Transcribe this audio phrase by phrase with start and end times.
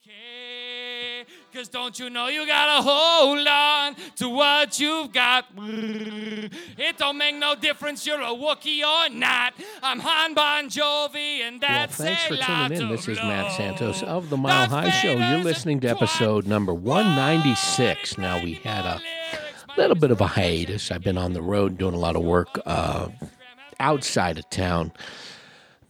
[0.00, 1.24] okay.
[1.52, 5.46] Cause don't you know you gotta hold on to what you've got?
[5.56, 9.54] It don't make no difference you're a Wookiee or not.
[9.82, 12.88] I'm Han Bon Jovi, and Well, that's thanks a for tuning in.
[12.88, 13.52] This is Matt.
[13.52, 15.12] Santos of the Mile High Show.
[15.12, 18.18] You're listening to episode number 196.
[18.18, 19.00] Now, we had a
[19.76, 20.90] little bit of a hiatus.
[20.90, 23.08] I've been on the road doing a lot of work uh,
[23.78, 24.92] outside of town.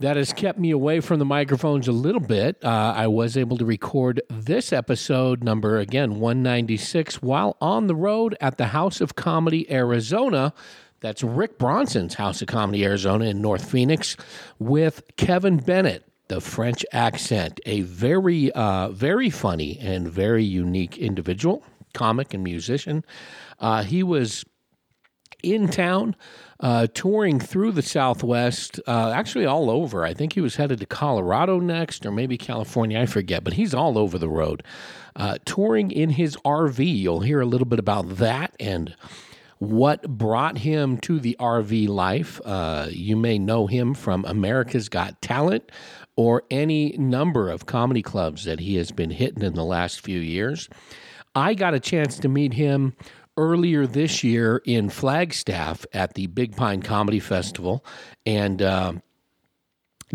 [0.00, 2.62] That has kept me away from the microphones a little bit.
[2.64, 8.36] Uh, I was able to record this episode, number again 196, while on the road
[8.40, 10.52] at the House of Comedy Arizona.
[11.00, 14.16] That's Rick Bronson's House of Comedy Arizona in North Phoenix
[14.58, 21.62] with Kevin Bennett, the French accent, a very, uh, very funny and very unique individual,
[21.92, 23.04] comic and musician.
[23.60, 24.44] Uh, he was
[25.42, 26.16] in town,
[26.64, 30.02] uh, touring through the Southwest, uh, actually all over.
[30.02, 32.98] I think he was headed to Colorado next, or maybe California.
[32.98, 34.62] I forget, but he's all over the road,
[35.14, 36.78] uh, touring in his RV.
[36.82, 38.96] You'll hear a little bit about that and
[39.58, 42.40] what brought him to the RV life.
[42.46, 45.70] Uh, you may know him from America's Got Talent
[46.16, 50.18] or any number of comedy clubs that he has been hitting in the last few
[50.18, 50.70] years.
[51.34, 52.94] I got a chance to meet him
[53.36, 57.84] earlier this year in Flagstaff at the Big Pine Comedy Festival,
[58.26, 59.02] and um,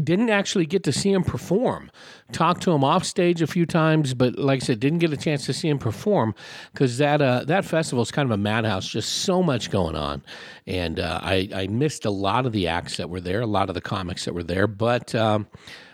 [0.03, 1.91] didn't actually get to see him perform.
[2.31, 5.17] Talked to him off stage a few times, but like I said, didn't get a
[5.17, 6.35] chance to see him perform
[6.73, 8.87] because that uh, that festival is kind of a madhouse.
[8.87, 10.23] Just so much going on,
[10.67, 13.69] and uh, I, I missed a lot of the acts that were there, a lot
[13.69, 15.13] of the comics that were there, but.
[15.15, 15.47] Um,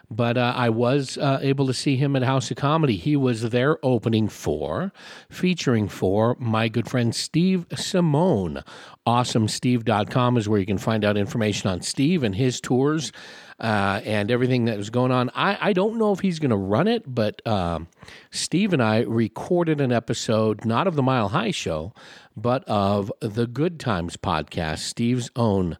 [0.09, 2.95] but uh, I was uh, able to see him at House of Comedy.
[2.95, 4.91] He was there opening for,
[5.29, 8.63] featuring for my good friend Steve Simone.
[9.07, 13.11] AwesomeSteve.com is where you can find out information on Steve and his tours
[13.59, 15.29] uh, and everything that was going on.
[15.33, 17.87] I, I don't know if he's going to run it, but um,
[18.31, 21.93] Steve and I recorded an episode, not of the Mile High Show,
[22.35, 25.77] but of the Good Times podcast, Steve's own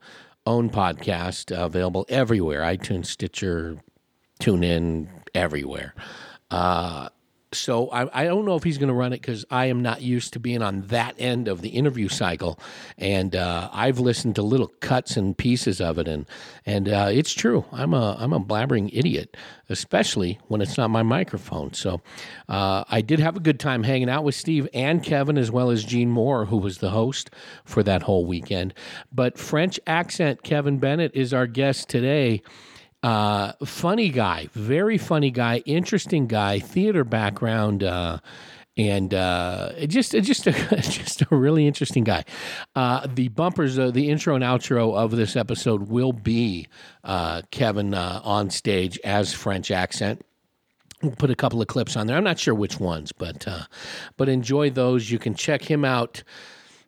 [0.48, 3.80] own podcast, uh, available everywhere iTunes, Stitcher,
[4.40, 5.94] tune in everywhere.
[6.52, 7.10] Uh,
[7.56, 10.02] so I, I don't know if he's going to run it because I am not
[10.02, 12.60] used to being on that end of the interview cycle,
[12.98, 16.26] and uh, I've listened to little cuts and pieces of it, and
[16.66, 17.66] and uh, it's true.
[17.72, 19.38] I'm a I'm a blabbering idiot,
[19.70, 21.74] especially when it's not my microphone.
[21.74, 22.02] So
[22.50, 25.72] uh, I did have a good time hanging out with Steve and Kevin as well
[25.72, 27.30] as Gene Moore, who was the host
[27.64, 28.74] for that whole weekend.
[29.12, 32.42] But French accent Kevin Bennett is our guest today.
[33.06, 38.18] Uh, funny guy, very funny guy, interesting guy, theater background, uh,
[38.78, 40.52] and uh, just just a,
[40.82, 42.26] just a really interesting guy.
[42.76, 46.68] Uh, the bumpers, uh, the intro and outro of this episode will be
[47.04, 50.26] uh, Kevin uh, on stage as French accent.
[51.04, 52.18] We'll put a couple of clips on there.
[52.18, 53.66] I'm not sure which ones, but uh,
[54.18, 55.12] but enjoy those.
[55.12, 56.24] You can check him out.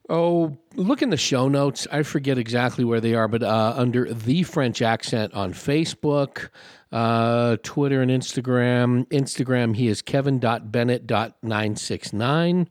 [0.09, 1.85] Oh, look in the show notes.
[1.91, 6.47] I forget exactly where they are, but uh, under the French accent on Facebook,
[6.93, 9.05] uh, Twitter, and Instagram.
[9.07, 12.67] Instagram, he is kevin.bennett.969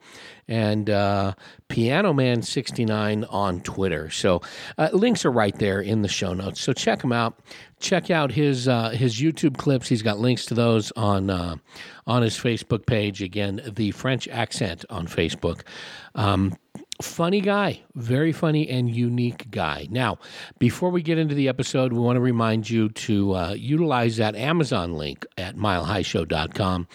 [0.48, 1.34] and uh,
[1.68, 4.08] pianoman69 on Twitter.
[4.08, 4.40] So
[4.78, 6.60] uh, links are right there in the show notes.
[6.60, 7.40] So check him out.
[7.80, 9.88] Check out his uh, his YouTube clips.
[9.88, 11.56] He's got links to those on uh,
[12.06, 13.20] on his Facebook page.
[13.20, 15.60] Again, the French accent on Facebook.
[16.14, 16.54] Um,
[17.02, 19.86] funny guy, very funny and unique guy.
[19.90, 20.18] Now,
[20.58, 24.34] before we get into the episode, we want to remind you to uh, utilize that
[24.36, 26.88] Amazon link at milehighshow.com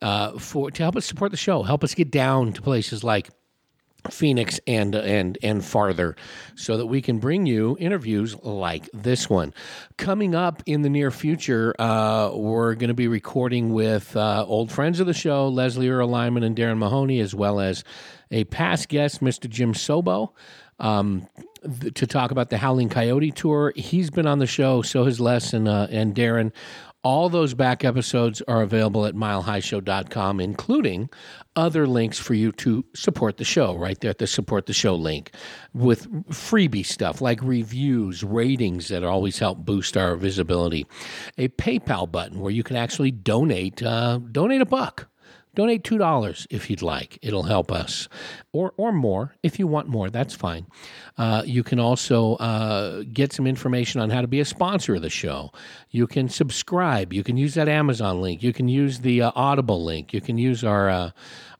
[0.00, 3.30] uh, for to help us support the show, help us get down to places like
[4.10, 6.16] Phoenix and and and farther,
[6.54, 9.54] so that we can bring you interviews like this one.
[9.96, 14.70] Coming up in the near future, uh, we're going to be recording with uh, old
[14.70, 17.84] friends of the show, Leslie Earl Lyman and Darren Mahoney, as well as
[18.30, 19.48] a past guest, Mr.
[19.48, 20.30] Jim Sobo.
[20.80, 21.28] Um,
[21.80, 24.82] th- to talk about the Howling Coyote tour, he's been on the show.
[24.82, 26.52] So has Les and uh, and Darren.
[27.04, 31.10] All those back episodes are available at milehighshow.com, including
[31.56, 34.94] other links for you to support the show right there at the support the show
[34.94, 35.32] link
[35.74, 40.86] with freebie stuff like reviews, ratings that always help boost our visibility,
[41.38, 45.08] a PayPal button where you can actually donate, uh, donate a buck.
[45.54, 48.08] Donate two dollars if you'd like; it'll help us,
[48.52, 50.08] or or more if you want more.
[50.08, 50.66] That's fine.
[51.18, 55.02] Uh, you can also uh, get some information on how to be a sponsor of
[55.02, 55.52] the show.
[55.90, 57.12] You can subscribe.
[57.12, 58.42] You can use that Amazon link.
[58.42, 60.14] You can use the uh, Audible link.
[60.14, 61.10] You can use our uh,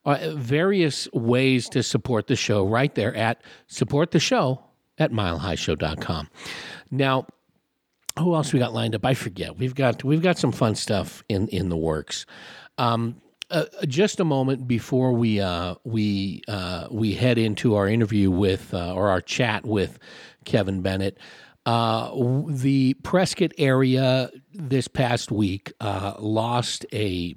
[0.05, 4.63] uh, various ways to support the show right there at support the show
[4.99, 6.29] at milehighshow.com.
[6.91, 7.27] Now,
[8.19, 9.05] who else we got lined up?
[9.05, 9.59] I forget.
[9.59, 12.27] We've got we've got some fun stuff in in the works.
[12.79, 13.21] Um,
[13.53, 18.73] uh, just a moment before we uh, we uh, we head into our interview with
[18.73, 19.99] uh, or our chat with
[20.45, 21.19] Kevin Bennett.
[21.65, 22.11] Uh,
[22.49, 27.35] the Prescott area this past week uh, lost a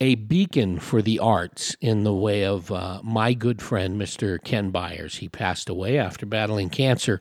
[0.00, 2.70] a beacon for the arts in the way of
[3.02, 4.42] my good friend, Mr.
[4.42, 5.16] Ken Byers.
[5.16, 7.18] He passed away after battling cancer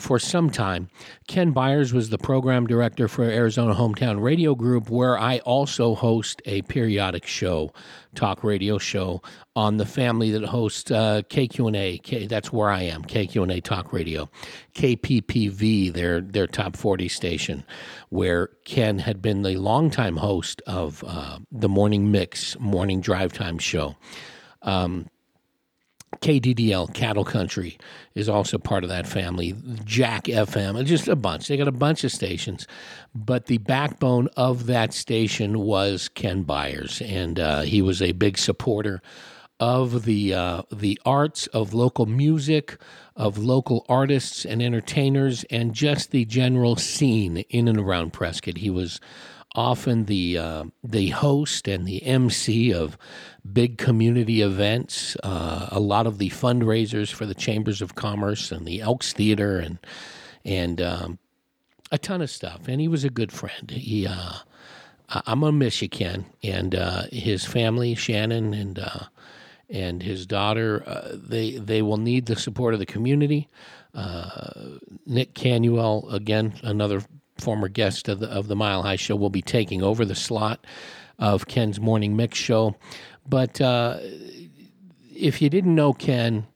[0.00, 0.88] for some time.
[1.28, 6.42] Ken Byers was the program director for Arizona Hometown Radio Group, where I also host
[6.46, 7.72] a periodic show,
[8.14, 9.22] talk radio show
[9.54, 12.02] on the family that hosts uh, KQNA.
[12.02, 14.30] K, that's where I am, KQNA Talk Radio.
[14.74, 17.64] KPPV, their their top 40 station,
[18.08, 23.58] where Ken had been the longtime host of uh, the Morning Mix morning drive time
[23.58, 23.96] show.
[26.20, 27.78] KDDL Cattle Country
[28.14, 29.54] is also part of that family.
[29.84, 31.48] Jack FM, just a bunch.
[31.48, 32.66] They got a bunch of stations,
[33.14, 38.36] but the backbone of that station was Ken Byers, and uh, he was a big
[38.36, 39.00] supporter
[39.60, 42.78] of the uh, the arts, of local music,
[43.14, 48.56] of local artists and entertainers, and just the general scene in and around Prescott.
[48.56, 49.00] He was
[49.54, 52.96] often the uh, the host and the MC of
[53.52, 55.16] big community events.
[55.22, 59.58] Uh, a lot of the fundraisers for the chambers of commerce and the Elks Theater
[59.58, 59.78] and
[60.44, 61.18] and um,
[61.90, 62.68] a ton of stuff.
[62.68, 63.70] And he was a good friend.
[63.70, 64.06] He.
[64.06, 64.34] Uh,
[65.26, 69.06] I'm gonna miss you, Ken, and uh, his family, Shannon, and uh,
[69.68, 70.84] and his daughter.
[70.86, 73.48] Uh, they they will need the support of the community.
[75.06, 77.02] Nick Canuel, again, another
[77.40, 80.66] former guest of the of the Mile High Show, will be taking over the slot
[81.18, 82.76] of Ken's morning mix show.
[83.28, 83.98] But uh,
[85.14, 86.46] if you didn't know Ken,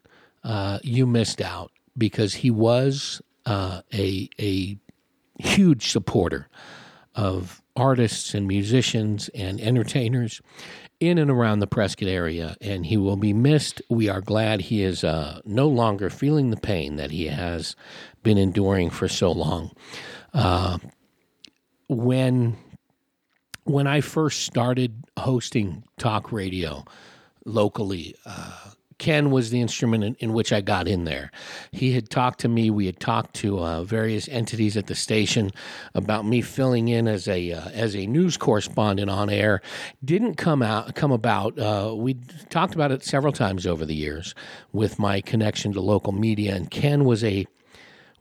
[0.42, 4.78] uh, you missed out because he was uh, a a
[5.38, 6.48] huge supporter
[7.14, 10.40] of artists and musicians and entertainers
[11.00, 13.82] in and around the Prescott area, and he will be missed.
[13.90, 17.74] We are glad he is uh, no longer feeling the pain that he has
[18.22, 19.72] been enduring for so long.
[20.34, 20.78] Uh,
[21.88, 22.56] when
[23.64, 26.84] when I first started hosting talk radio
[27.46, 31.30] locally, uh, Ken was the instrument in, in which I got in there.
[31.72, 32.70] He had talked to me.
[32.70, 35.50] We had talked to uh, various entities at the station
[35.94, 39.62] about me filling in as a uh, as a news correspondent on air.
[40.04, 41.58] Didn't come out come about.
[41.58, 42.14] Uh, we
[42.50, 44.34] talked about it several times over the years
[44.72, 47.46] with my connection to local media, and Ken was a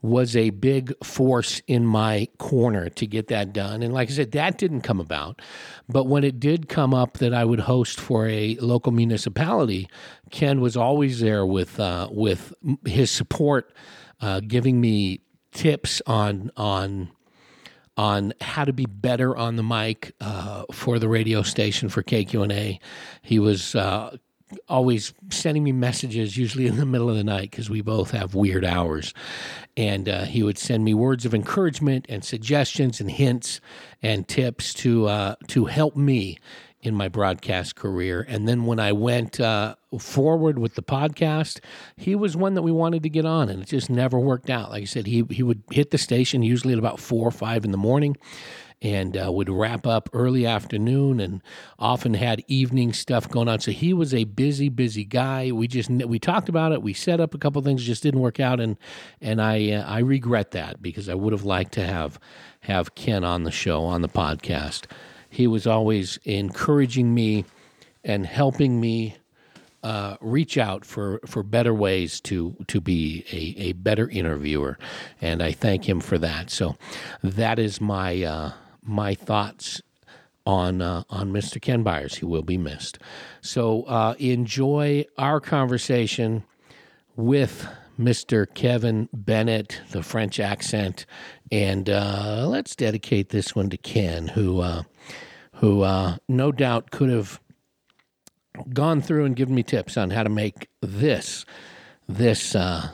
[0.04, 3.82] was a big force in my corner to get that done.
[3.82, 5.40] And like I said, that didn't come about.
[5.88, 9.88] But when it did come up that I would host for a local municipality,
[10.30, 12.52] Ken was always there with uh, with
[12.84, 13.72] his support,
[14.20, 15.20] uh, giving me
[15.52, 17.10] tips on on
[17.96, 22.78] on how to be better on the mic uh, for the radio station for KQNA.
[23.22, 24.18] He was uh,
[24.68, 28.34] always sending me messages, usually in the middle of the night, because we both have
[28.34, 29.14] weird hours.
[29.76, 33.60] And uh, he would send me words of encouragement and suggestions and hints
[34.02, 36.38] and tips to uh, to help me
[36.80, 38.24] in my broadcast career.
[38.28, 41.60] And then when I went uh, forward with the podcast,
[41.96, 44.70] he was one that we wanted to get on, and it just never worked out.
[44.70, 47.64] Like I said, he he would hit the station usually at about four or five
[47.64, 48.16] in the morning
[48.84, 51.42] and uh, would wrap up early afternoon and
[51.78, 53.58] often had evening stuff going on.
[53.58, 55.50] So he was a busy busy guy.
[55.50, 56.82] We just we talked about it.
[56.82, 57.82] We set up a couple things.
[57.82, 58.60] Just didn't work out.
[58.60, 58.76] And
[59.22, 62.20] and i uh, i regret that because i would have liked to have
[62.60, 64.84] have ken on the show on the podcast.
[65.30, 67.46] He was always encouraging me
[68.04, 69.16] and helping me
[69.82, 74.78] uh, reach out for, for better ways to to be a, a better interviewer,
[75.20, 76.50] and I thank him for that.
[76.50, 76.76] So
[77.22, 78.52] that is my uh,
[78.84, 79.82] my thoughts
[80.46, 81.60] on uh, on Mr.
[81.60, 82.16] Ken Byers.
[82.16, 82.98] He will be missed.
[83.40, 86.44] So uh, enjoy our conversation
[87.16, 87.66] with
[87.98, 88.46] Mr.
[88.52, 91.06] Kevin Bennett, the French accent,
[91.52, 94.82] and uh, let's dedicate this one to Ken, who uh,
[95.54, 97.40] who uh, no doubt could have
[98.72, 101.44] gone through and given me tips on how to make this
[102.08, 102.90] this uh,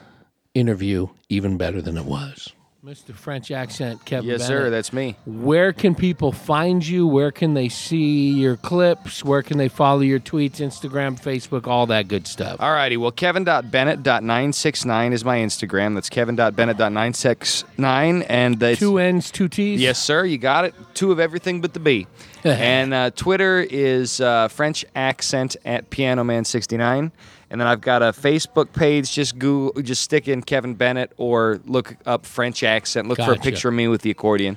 [0.55, 2.53] interview even better than it was.
[2.85, 3.15] Mr.
[3.15, 4.31] French accent, Kevin.
[4.31, 4.49] Yes, Bennett.
[4.49, 4.71] sir.
[4.71, 5.15] That's me.
[5.27, 7.07] Where can people find you?
[7.07, 9.23] Where can they see your clips?
[9.23, 12.57] Where can they follow your tweets, Instagram, Facebook, all that good stuff?
[12.59, 12.97] All righty.
[12.97, 15.95] Well, kevin.bennett.969 is my Instagram.
[15.95, 18.27] That's kevin.bennett.969.
[18.31, 18.79] And that's.
[18.79, 19.79] Two N's, two T's.
[19.79, 20.25] Yes, sir.
[20.25, 20.75] You got it.
[20.95, 22.07] Two of everything but the B.
[22.45, 27.13] and uh, Twitter is uh, French accent at Piano Man 69.
[27.51, 29.11] And then I've got a Facebook page.
[29.13, 33.09] Just Google, just stick in Kevin Bennett or look up French accent.
[33.09, 34.57] Look for a picture of me with the accordion.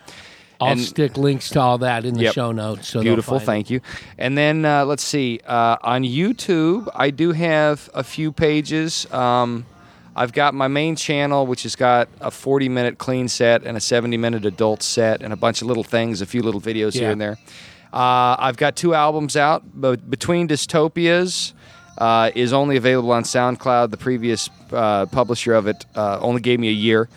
[0.62, 2.34] I'll And- stick links to all that in the Yep.
[2.36, 2.88] show notes.
[2.88, 3.46] So Beautiful, find it.
[3.48, 3.82] thank you.
[4.20, 5.40] And then uh, let's see.
[5.46, 9.12] Uh, on YouTube, I do have a few pages.
[9.12, 9.66] Um,
[10.16, 13.80] I've got my main channel, which has got a 40 minute clean set and a
[13.82, 17.02] 70 minute adult set, and a bunch of little things, a few little videos Yeah.
[17.02, 17.38] here and there.
[17.92, 21.54] Uh, I've got two albums out, but Between Dystopias
[21.98, 23.92] uh, is only available on SoundCloud.
[23.92, 27.10] The previous uh, publisher of it uh, only gave me a year,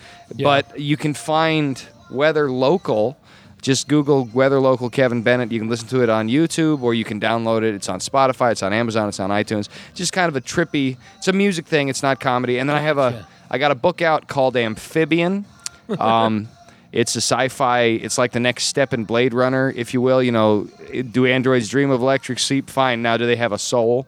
[0.43, 3.17] but you can find Weather Local.
[3.63, 5.51] Just Google Weather Local Kevin Bennett.
[5.51, 7.75] You can listen to it on YouTube or you can download it.
[7.75, 9.69] It's on Spotify, it's on Amazon, it's on iTunes.
[9.95, 10.99] Just kind of a trippy.
[11.17, 11.89] It's a music thing.
[11.89, 12.59] It's not comedy.
[12.59, 13.27] And then I have a.
[13.51, 15.45] I got a book out called Amphibian.
[16.01, 16.49] Um,
[16.91, 17.83] it's a sci-fi.
[17.83, 20.21] It's like the next step in Blade Runner, if you will.
[20.21, 20.69] You know,
[21.13, 22.69] do androids dream of electric sheep?
[22.71, 23.03] Fine.
[23.03, 24.07] Now, do they have a soul?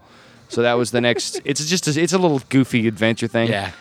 [0.49, 1.41] So that was the next.
[1.45, 3.49] It's just a, it's a little goofy adventure thing.
[3.49, 3.73] Yeah.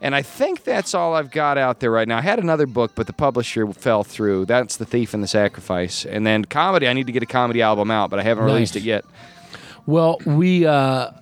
[0.00, 2.18] And I think that's all I've got out there right now.
[2.18, 4.44] I had another book, but the publisher fell through.
[4.44, 6.04] That's The Thief and the Sacrifice.
[6.04, 8.76] And then comedy, I need to get a comedy album out, but I haven't released
[8.76, 9.06] it yet.
[9.86, 11.12] Well, we uh,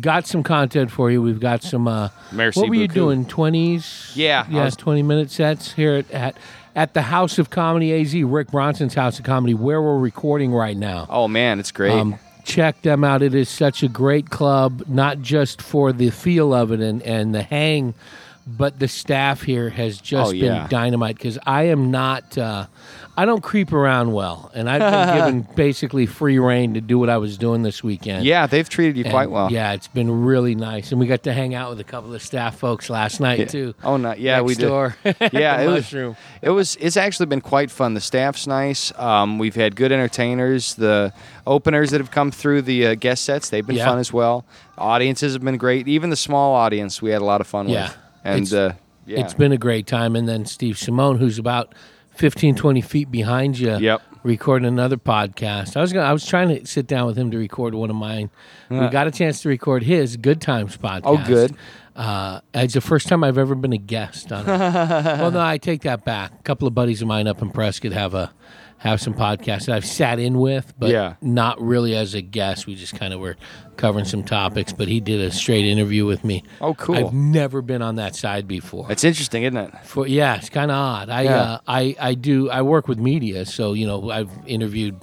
[0.00, 1.22] got some content for you.
[1.22, 1.88] We've got some.
[1.88, 3.24] Uh, Merci what were you doing?
[3.24, 4.12] Twenties.
[4.14, 6.36] Yeah, I yeah, was- twenty minute sets here at, at
[6.74, 10.76] at the House of Comedy AZ, Rick Bronson's House of Comedy, where we're recording right
[10.76, 11.06] now.
[11.08, 11.92] Oh, man, it's great.
[11.92, 12.18] Um,
[12.50, 13.22] check them out.
[13.22, 17.34] It is such a great club, not just for the feel of it and, and
[17.34, 17.94] the hang,
[18.46, 20.60] but the staff here has just Oh, yeah.
[20.62, 22.66] been dynamite because I am not, uh,
[23.16, 24.50] I don't creep around well.
[24.54, 28.24] And I've been given basically free reign to do what I was doing this weekend.
[28.24, 29.52] yeah, they've treated you And, quite well.
[29.52, 30.90] Yeah, it's been really nice.
[30.90, 33.74] And we got to hang out with a couple of staff folks last night, too.
[33.84, 34.66] Oh, no, yeah, Next we did.
[34.66, 34.96] door.
[35.32, 36.16] Yeah, The it was, mushroom.
[36.40, 36.76] it was.
[36.80, 37.92] It's actually been quite fun.
[37.94, 38.90] The staff's nice.
[38.98, 40.74] Um, we've had good entertainers.
[40.76, 41.12] The
[41.46, 43.86] openers that have come through the uh, guest sets, they've been Yeah.
[43.86, 44.46] fun as well.
[44.78, 45.88] Audiences have been great.
[45.88, 47.88] Even the small audience, we had a lot of fun Yeah.
[47.88, 47.98] with.
[48.24, 48.74] And It's- uh,
[49.06, 50.14] yeah, It's been a great time.
[50.16, 51.74] And then Steve Simone, who's about
[52.20, 54.02] 15, 20 feet behind you, Yep.
[54.24, 55.74] recording another podcast.
[55.74, 57.96] I was gonna, I was trying to sit down with him to record one of
[57.96, 58.28] mine.
[58.68, 61.00] We got a chance to record his Good Times podcast.
[61.04, 61.54] Oh, good.
[61.96, 64.46] Uh, it's the first time I've ever been a guest on it.
[65.18, 66.32] well, no, I take that back.
[66.38, 68.30] A couple of buddies of mine up in Prescott have a
[68.80, 71.14] have some podcasts that I've sat in with, but Yeah.
[71.20, 72.66] not really as a guest.
[72.66, 73.36] We just kind of were
[73.76, 74.72] covering some topics.
[74.72, 76.42] But he did a straight interview with me.
[76.62, 76.96] Oh, cool.
[76.96, 78.90] I've never been on that side before.
[78.90, 79.72] it's interesting, isn't it?
[79.84, 81.10] For yeah, it's kind of odd.
[81.10, 81.36] I Yeah.
[81.42, 84.96] uh, I I do I work with media, so you know I've interviewed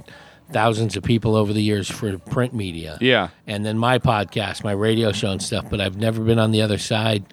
[0.52, 2.98] thousands of people over the years for print media.
[3.00, 3.28] Yeah.
[3.46, 5.70] and then my podcast, my radio show and stuff.
[5.70, 7.26] But I've never been on the other side,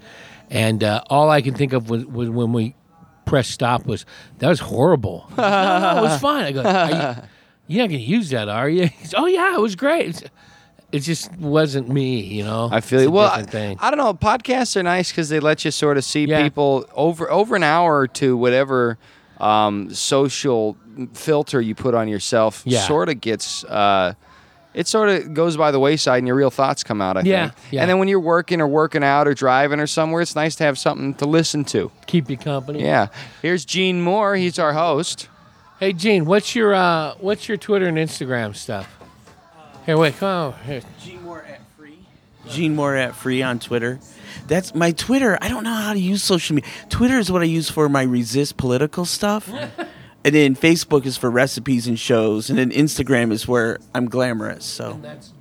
[0.50, 2.74] and uh, all I can think of was, was when we
[3.24, 4.04] pressed stop was
[4.38, 5.26] that was horrible.
[5.36, 5.42] no,
[5.80, 6.44] no, it was fine.
[6.44, 7.22] I go, are you,
[7.66, 8.86] you're not gonna use that, are you?
[8.98, 10.30] He's, oh yeah, it was great.
[10.92, 12.68] It just wasn't me, you know.
[12.70, 13.10] I feel It's you.
[13.10, 13.76] Well, I.
[13.80, 14.14] I don't know.
[14.14, 16.42] Podcasts are nice because they let you sort of see Yeah.
[16.42, 18.96] people over over an hour to whatever
[19.38, 20.76] um, social
[21.14, 22.62] filter you put on yourself.
[22.64, 22.80] Yeah.
[22.86, 23.64] Sort of gets.
[23.64, 24.14] Uh,
[24.74, 27.16] it sort of goes by the wayside, and your real thoughts come out.
[27.16, 27.72] I Yeah, think.
[27.72, 27.80] yeah.
[27.82, 30.64] And then when you're working or working out or driving or somewhere, it's nice to
[30.64, 31.90] have something to listen to.
[32.06, 32.82] Keep you company.
[32.82, 33.08] Yeah.
[33.40, 34.34] Here's Gene Moore.
[34.36, 35.28] He's our host.
[35.80, 38.88] Hey Gene, what's your uh, what's your Twitter and Instagram stuff?
[39.86, 40.54] Here, wait, come on.
[40.64, 40.80] Here.
[41.02, 41.98] Gene Moore at free.
[42.48, 43.98] Gene Moore at free on Twitter.
[44.46, 45.36] That's my Twitter.
[45.40, 46.70] I don't know how to use social media.
[46.90, 49.50] Twitter is what I use for my resist political stuff.
[50.24, 52.50] and then Facebook is for recipes and shows.
[52.50, 54.64] And then Instagram is where I'm glamorous.
[54.64, 55.32] So That's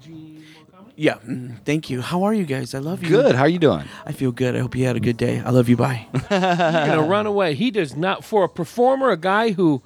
[0.96, 1.16] yeah.
[1.28, 2.02] mm, Thank you.
[2.02, 2.76] How are you guys?
[2.76, 3.10] I love you.
[3.10, 3.36] Good.
[3.36, 3.84] How are you doing?
[4.06, 4.56] I feel good.
[4.56, 5.40] I hope you had a good day.
[5.40, 5.76] I love you.
[5.78, 6.08] Bye.
[6.14, 7.56] You're gonna run away.
[7.56, 8.24] He does not.
[8.24, 9.82] For a performer, a guy who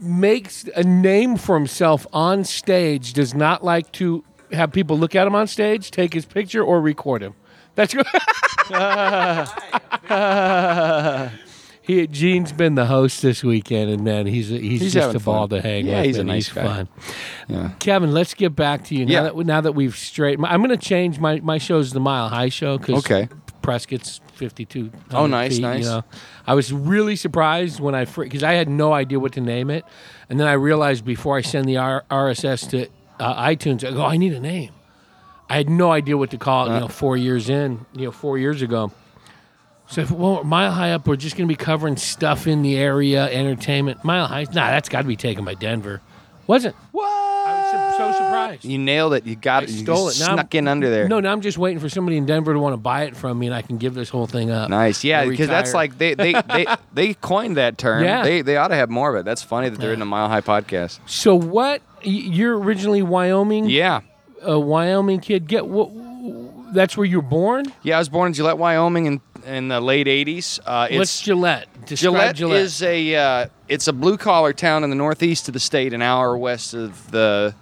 [0.00, 5.26] makes a name for himself on stage, does not like to have people look at
[5.26, 7.34] him on stage, take his picture, or record him.
[7.74, 8.06] That's good.
[11.82, 15.48] He Gene's been the host this weekend, and man, he's he's, He's just a ball
[15.48, 15.60] fun.
[15.60, 16.06] to hang Yeah, with.
[16.06, 16.64] he's a nice he's guy.
[16.64, 16.88] fun.
[17.48, 17.70] Yeah.
[17.80, 19.22] Kevin, let's get back to you now Yeah.
[19.24, 20.38] that now that we've straight.
[20.42, 23.28] I'm going to change my my show's the Mile High Show because Okay.
[23.62, 24.90] Prescott's 52.
[25.12, 25.84] Oh, nice, feet, nice.
[25.84, 26.04] You know,
[26.46, 29.84] I was really surprised when I because I had no idea what to name it,
[30.28, 32.88] and then I realized before I send the R- RSS to
[33.20, 34.70] uh, iTunes, I go, I need a name.
[35.48, 36.70] I had no idea what to call it.
[36.70, 36.74] Uh.
[36.74, 38.90] You know, four years in, you know, four years ago.
[39.92, 42.76] So, if, well, Mile High Up, we're just going to be covering stuff in the
[42.78, 44.02] area, entertainment.
[44.04, 46.00] Mile High, nah, that's got to be taken by Denver.
[46.46, 46.74] Wasn't.
[46.92, 47.06] What?
[47.06, 48.64] I was so, so surprised.
[48.64, 49.26] You nailed it.
[49.26, 49.70] You got I it.
[49.70, 50.24] You stole just it.
[50.24, 51.08] Now I'm- snuck in under there.
[51.08, 53.38] No, now I'm just waiting for somebody in Denver to want to buy it from
[53.38, 54.70] me, and I can give this whole thing up.
[54.70, 58.02] Nice, yeah, because that's like they they, they they coined that term.
[58.02, 58.22] Yeah.
[58.22, 59.26] they they ought to have more of it.
[59.26, 61.00] That's funny that they're in a Mile High podcast.
[61.06, 61.82] So what?
[62.04, 64.00] y- You're originally Wyoming, Yeah,
[64.40, 65.46] a Wyoming kid.
[65.48, 65.90] Get what?
[66.74, 67.66] That's where you were born.
[67.82, 67.96] yeah.
[67.96, 70.60] I was born in Gillette, Wyoming, in in the late '80s.
[70.64, 71.68] Uh, What's it's Gillette?
[71.86, 72.60] Describe Gillette, Gillette.
[72.60, 76.02] is a uh, it's a blue collar town in the northeast of the state, an
[76.02, 77.54] hour west of the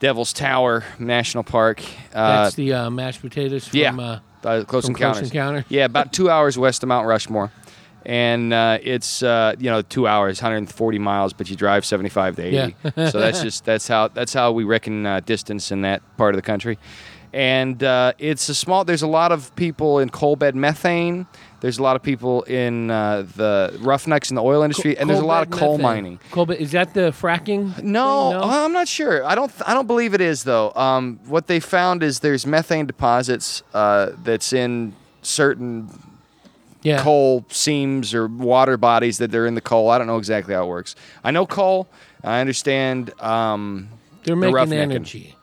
[0.00, 1.82] Devil's Tower National Park.
[2.14, 5.30] Uh, That's the uh, mashed potatoes from yeah, uh, Close from Encounters.
[5.30, 5.64] Close?
[5.68, 7.52] Yeah, about two hours west of Mount Rushmore.
[8.06, 12.42] And uh, it's uh, you know two hours, 140 miles, but you drive 75 to
[12.42, 12.56] 80.
[12.56, 13.10] Yeah.
[13.10, 16.38] so that's just that's how that's how we reckon uh, distance in that part of
[16.38, 16.78] the country.
[17.32, 18.84] And uh, it's a small.
[18.84, 21.26] There's a lot of people in coal bed methane.
[21.60, 25.20] There's a lot of people in uh, the roughnecks in the oil industry, and there's
[25.20, 26.20] a lot of Coal bed mining.
[26.30, 27.82] Coal bed, is that the fracking?
[27.82, 28.40] No, thing?
[28.42, 29.24] I'm not sure.
[29.24, 29.52] I don't.
[29.66, 30.72] I don't believe it is though.
[30.74, 35.90] Um, what they found is there's methane deposits uh, that's in certain
[36.82, 37.02] yeah.
[37.02, 39.90] coal seams or water bodies that they're in the coal.
[39.90, 40.96] I don't know exactly how it works.
[41.22, 41.88] I know coal.
[42.24, 43.12] I understand.
[43.20, 43.88] Um,
[44.24, 44.78] They're the making roughnecking.
[44.78, 45.36] energy.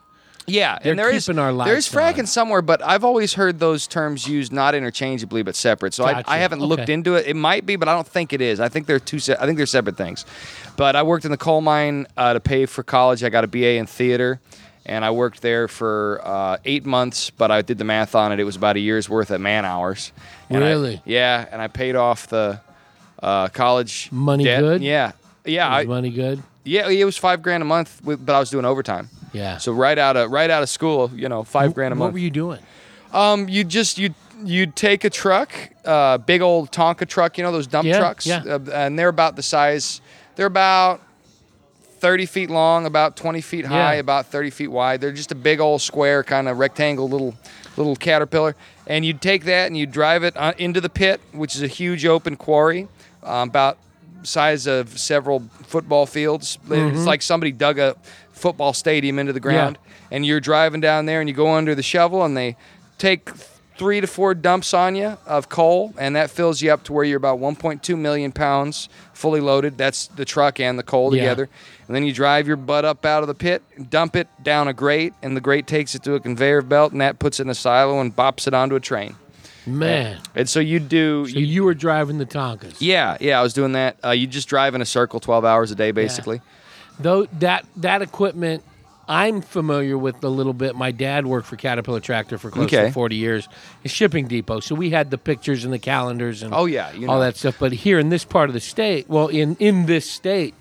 [0.50, 2.02] Yeah, They're and there is keeping our there's lights on.
[2.24, 5.94] fracking somewhere, but I've always heard those terms used not interchangeably but separate.
[5.94, 6.30] So I, Gotcha.
[6.32, 6.94] I haven't looked Okay.
[6.94, 7.28] into it.
[7.28, 8.62] It might be, but I don't think it is.
[8.62, 9.20] I think they're two.
[9.20, 10.26] Se- I think they're separate things.
[10.78, 13.26] But I worked in the coal mine uh, to pay for college.
[13.26, 14.40] I got a BA in theater,
[14.86, 17.30] and I worked there for uh, eight months.
[17.30, 18.40] But I did the math on it.
[18.40, 20.14] It was about a year's worth of man hours.
[20.50, 21.02] And I- Really?
[21.04, 22.62] yeah, and I paid off the
[23.22, 24.62] uh, college Money debt.
[24.62, 24.82] good?
[24.82, 25.12] Yeah,
[25.44, 26.42] yeah, Is I, money good?
[26.64, 26.88] yeah.
[26.88, 29.10] It was five grand a month, with, but I was doing overtime.
[29.38, 29.58] Yeah.
[29.58, 32.08] So right out of right out of school, you know, five grand a month.
[32.10, 32.60] What were you doing?
[33.14, 34.14] Um, you just you
[34.44, 35.52] you'd take a truck,
[35.86, 38.44] uh, big old Tonka truck, you know those dump Yeah, trucks, yeah.
[38.46, 40.02] Uh, and they're about the size.
[40.36, 41.02] They're about
[42.00, 44.00] thirty feet long, about twenty feet high, Yeah.
[44.00, 45.02] about thirty feet wide.
[45.02, 47.34] They're just a big old square kind of rectangle little
[47.78, 48.56] little caterpillar,
[48.88, 51.68] and you'd take that and you'd drive it uh, into the pit, which is a
[51.68, 52.88] huge open quarry,
[53.24, 53.78] um, about
[54.24, 56.58] size of several football fields.
[56.70, 57.96] It's like somebody dug a
[58.38, 59.78] football stadium into the ground,
[60.12, 62.56] and you're driving down there and you go under the shovel and they
[62.98, 63.30] take
[63.78, 67.04] three to four dumps on you of coal, and that fills you up to where
[67.04, 69.78] you're about 1.2 million pounds fully loaded.
[69.78, 71.22] That's the truck and the coal Yeah.
[71.22, 71.50] together.
[71.88, 74.74] And then you drive your butt up out of the pit, dump it down a
[74.74, 77.50] grate, and the grate takes it to a conveyor belt, and that puts it in
[77.50, 79.16] a silo and bops it onto a train.
[79.68, 80.18] Man.
[80.34, 81.28] And so you do.
[81.28, 82.78] So you were driving the Tonkas.
[82.80, 83.98] yeah, yeah, I was doing that.
[84.04, 86.42] Uh, you just drive in a circle 12 hours a day, basically.
[87.00, 88.64] Though that that equipment
[89.10, 90.76] I'm familiar with a little bit.
[90.76, 92.88] My dad worked for Caterpillar Tractor for close Okay.
[92.88, 93.48] to 40 years.
[93.86, 94.60] A shipping depot.
[94.60, 97.22] So we had the pictures and the calendars and Oh, yeah, you all know.
[97.22, 97.56] that stuff.
[97.58, 100.56] But here in this part of the state, well, in in this state,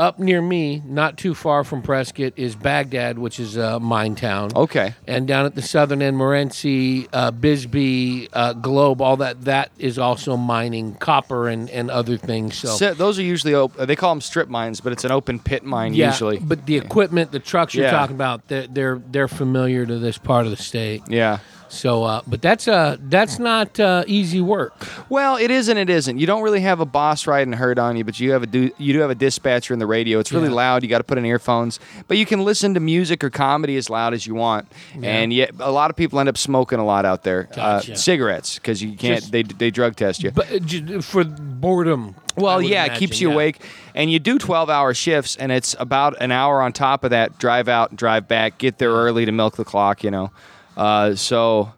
[0.00, 4.50] up near me, not too far from Prescott, is Bagdad, which is a mine town.
[4.56, 4.94] Okay.
[5.06, 9.98] And down at the southern end, Morenci, uh, Bisbee, uh, Globe, all that, that is
[9.98, 12.56] also mining copper and, and other things.
[12.56, 15.38] So, So those are usually op- they call them strip mines, but it's an open
[15.38, 16.38] pit mine yeah, usually.
[16.38, 17.90] but the equipment, the trucks you're Yeah.
[17.92, 21.02] talking about, they're, they're they're familiar to this part of the state.
[21.08, 21.38] yeah.
[21.70, 24.74] So, uh, but that's uh, that's not uh, easy work.
[25.08, 26.18] Well, it is and it isn't.
[26.18, 28.70] You don't really have a boss riding herd on you, but you have a do
[28.76, 30.18] you do have a dispatcher in the radio.
[30.18, 30.54] It's really Yeah.
[30.54, 30.82] loud.
[30.82, 31.78] You got to put in earphones,
[32.08, 34.66] but you can listen to music or comedy as loud as you want.
[35.00, 37.44] And yet, a lot of people end up smoking a lot out there.
[37.54, 37.92] Gotcha.
[37.92, 39.20] Uh, cigarettes because you can't.
[39.20, 40.32] Just- they they drug test you.
[40.32, 42.16] But uh, for boredom.
[42.36, 43.34] Well, yeah, it keeps you yeah.
[43.34, 43.60] awake.
[43.94, 47.38] And you do 12 hour shifts, and it's about an hour on top of that
[47.38, 50.30] drive out, drive back, get there early to milk the clock, you know.
[50.76, 51.72] Uh, so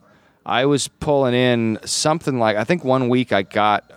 [0.44, 3.88] I was pulling in something like, I think one week I got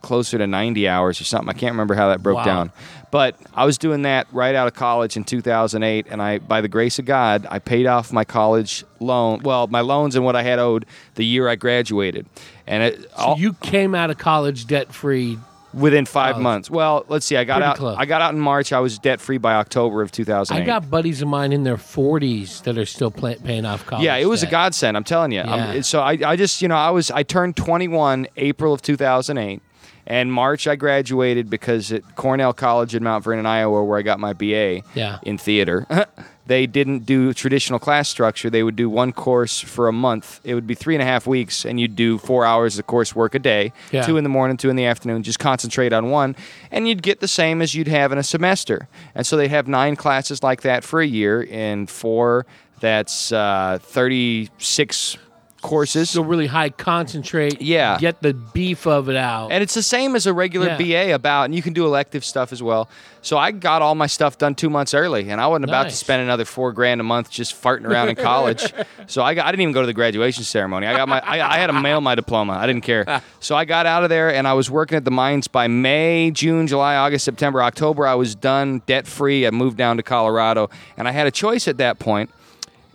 [0.00, 1.48] closer to 90 hours or something.
[1.48, 2.44] I can't remember how that broke Wow.
[2.44, 2.72] down.
[3.10, 6.68] But I was doing that right out of college in 2008, and I, by the
[6.68, 9.40] grace of God, I paid off my college loan.
[9.42, 10.84] Well, my loans and what I had owed
[11.14, 12.26] the year I graduated,
[12.66, 15.38] and it, So all, you came out of college debt free.
[15.78, 16.42] Within five College.
[16.42, 16.70] months.
[16.70, 17.36] Well, let's see.
[17.36, 17.76] I got out.
[17.76, 17.96] close.
[17.98, 18.72] I got out in March.
[18.72, 20.62] I was debt free by October of 2008.
[20.62, 24.04] I got buddies of mine in their 40s that are still play, paying off college.
[24.04, 24.96] yeah, it was a godsend.
[24.96, 25.38] I'm telling you.
[25.38, 25.70] Yeah.
[25.70, 29.60] Um, so I, I just, you know, I was, I turned 21 April of 2008,
[30.06, 34.18] and March I graduated because at Cornell College in Mount Vernon, Iowa, where I got
[34.18, 35.18] my BA Yeah.
[35.22, 35.86] in theater.
[36.48, 38.48] They didn't do traditional class structure.
[38.50, 40.40] They would do one course for a month.
[40.44, 43.34] It would be three and a half weeks, and you'd do four hours of coursework
[43.34, 44.02] a day, Yeah.
[44.06, 45.22] two in the morning, two in the afternoon.
[45.22, 46.34] Just concentrate on one,
[46.70, 48.88] and you'd get the same as you'd have in a semester.
[49.14, 52.46] And so they'd have nine classes like that for a year, and four.
[52.80, 55.18] That's uh, thirty-six
[55.60, 56.10] courses.
[56.10, 57.60] So really high concentrate.
[57.60, 57.98] Yeah.
[57.98, 59.50] Get the beef of it out.
[59.52, 61.08] And it's the same as a regular Yeah.
[61.08, 62.88] BA about, and you can do elective stuff as well.
[63.20, 65.94] So I got all my stuff done two months early, and I wasn't about to
[65.96, 68.72] spend another four grand a month just farting around in college.
[69.06, 70.86] so I, got, I didn't even go to the graduation ceremony.
[70.86, 72.52] I got my, I, I had to mail my diploma.
[72.54, 73.22] I didn't care.
[73.40, 76.30] So I got out of there, and I was working at the mines by May,
[76.32, 78.06] June, July, August, September, October.
[78.06, 79.46] I was done, debt free.
[79.46, 82.30] I moved down to Colorado, and I had a choice at that point.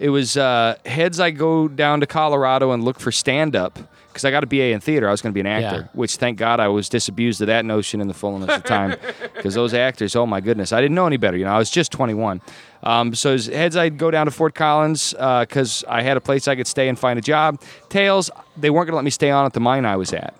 [0.04, 4.26] It was uh, heads I go down to Colorado and look for stand up because
[4.26, 5.08] I got a BA in theater.
[5.08, 5.88] I was going to be an actor, Yeah.
[5.94, 8.98] which thank God I was disabused of that notion in the fullness of time.
[9.34, 11.36] Because those actors, oh my goodness, I didn't know any better.
[11.38, 12.40] You know, I was just 21.
[12.84, 16.56] Um, so heads, I'd go down to Fort Collins because I had a place I
[16.56, 17.60] could stay and find a job.
[17.90, 20.34] Tails, they weren't going to let me stay on at the mine I was at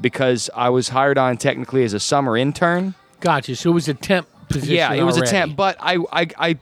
[0.00, 2.94] because I was hired on technically as a summer intern.
[3.20, 3.54] Gotcha.
[3.56, 4.74] So it was a temp position.
[4.74, 5.30] Yeah, it was already.
[5.30, 6.58] a temp, but I, I, I,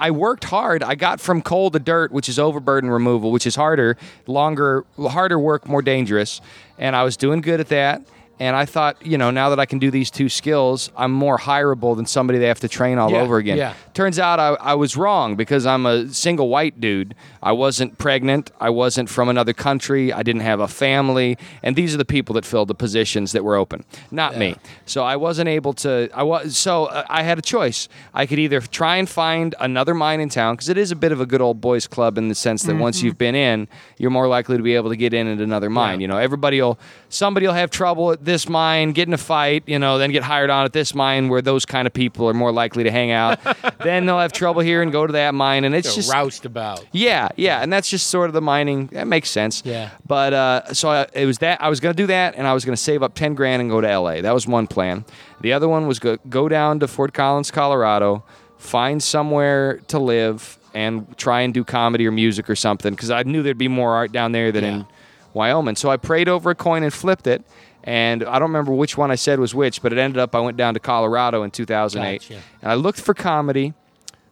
[0.00, 0.82] I worked hard.
[0.82, 5.38] I got from coal to dirt, which is overburden removal, which is harder, longer, harder
[5.38, 6.40] work, more dangerous,
[6.78, 8.00] and I was doing good at that.
[8.40, 11.36] And I thought, you know, now that I can do these two skills, I'm more
[11.38, 13.58] hireable than somebody they have to train all Yeah, over again.
[13.58, 13.74] yeah.
[13.92, 17.14] Turns out I, I was wrong because I'm a single white dude.
[17.42, 18.50] I wasn't pregnant.
[18.58, 20.10] I wasn't from another country.
[20.10, 21.36] I didn't have a family.
[21.62, 24.56] And these are the people that filled the positions that were open, not me.
[24.86, 26.08] So I wasn't able to.
[26.14, 27.88] I was so uh, I had a choice.
[28.14, 31.12] I could either try and find another mine in town because it is a bit
[31.12, 32.80] of a good old boys club in the sense that Mm-hmm.
[32.80, 35.68] once you've been in, you're more likely to be able to get in at another
[35.68, 36.00] mine.
[36.00, 36.78] You know, everybody will
[37.10, 39.64] somebody will have trouble at this mine, get in a fight.
[39.66, 42.34] You know, then get hired on at this mine where those kind of people are
[42.34, 43.38] more likely to hang out.
[43.84, 46.46] then they'll have trouble here and go to that mine, and it's They're just roused
[46.46, 46.84] about.
[46.92, 48.86] yeah, yeah, and that's just sort of the mining.
[48.88, 49.62] That makes sense.
[49.64, 49.90] Yeah.
[50.06, 52.54] But uh, so I, it was that I was going to do that, and I
[52.54, 54.20] was going to save up ten grand and go to L.A.
[54.20, 55.04] That was one plan.
[55.40, 58.24] The other one was go go down to Fort Collins, Colorado,
[58.58, 63.22] find somewhere to live, and try and do comedy or music or something because I
[63.24, 64.70] knew there'd be more art down there than Yeah.
[64.74, 64.86] in
[65.32, 65.76] Wyoming.
[65.76, 67.44] So I prayed over a coin and flipped it.
[67.84, 70.40] And I don't remember which one I said was which, but it ended up I
[70.40, 72.20] went down to Colorado in 2008.
[72.20, 72.42] Gotcha.
[72.62, 73.72] And I looked for comedy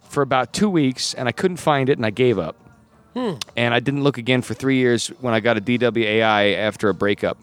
[0.03, 2.57] for about two weeks and I couldn't find it and I gave up.
[3.57, 6.95] And I didn't look again for three years when I got a DWAI after a
[6.95, 7.37] breakup.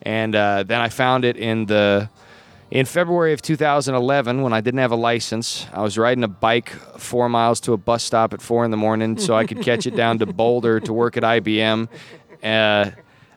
[0.00, 2.08] And uh, then I found it in the
[2.70, 5.66] in February of 2011 when I didn't have a license.
[5.72, 8.76] I was riding a bike four miles to a bus stop at four in the
[8.76, 11.88] morning so I could catch it down to Boulder to work at IBM.
[12.42, 12.90] Uh,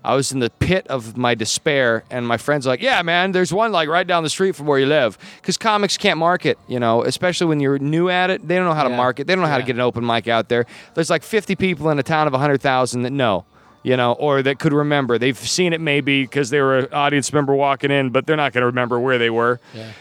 [0.07, 3.33] I was in the pit of my despair, and my friends were like, "Yeah, man,
[3.33, 6.57] there's one like right down the street from where you live." Because comics can't market,
[6.65, 8.47] you know, especially when you're new at it.
[8.47, 9.27] They don't know how to market.
[9.27, 10.65] They don't know how to get an open mic out there.
[10.93, 13.43] There's like 50 people in a town of 100,000 that know,
[13.83, 15.17] you know, or that could remember.
[15.17, 18.53] They've seen it maybe because they were an audience member walking in, but they're not
[18.53, 19.59] going to remember where they were.
[19.73, 19.91] Yeah.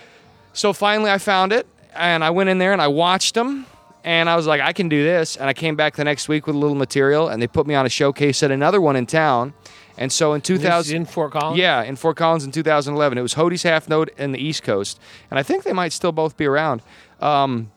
[0.53, 1.67] So finally, I found it,
[1.97, 3.67] and I went in there and I watched them,
[4.05, 5.35] and I was like, I can do this.
[5.35, 7.75] And I came back the next week with a little material, and they put me
[7.75, 9.53] on a showcase at another one in town.
[9.99, 11.59] And so in This is 2000, in Fort Collins.
[11.59, 15.01] yeah, in Fort Collins in 2011, it was Hodi's Half Note and the East Coast,
[15.31, 16.83] and I think they might still both be around.
[17.21, 17.71] Um,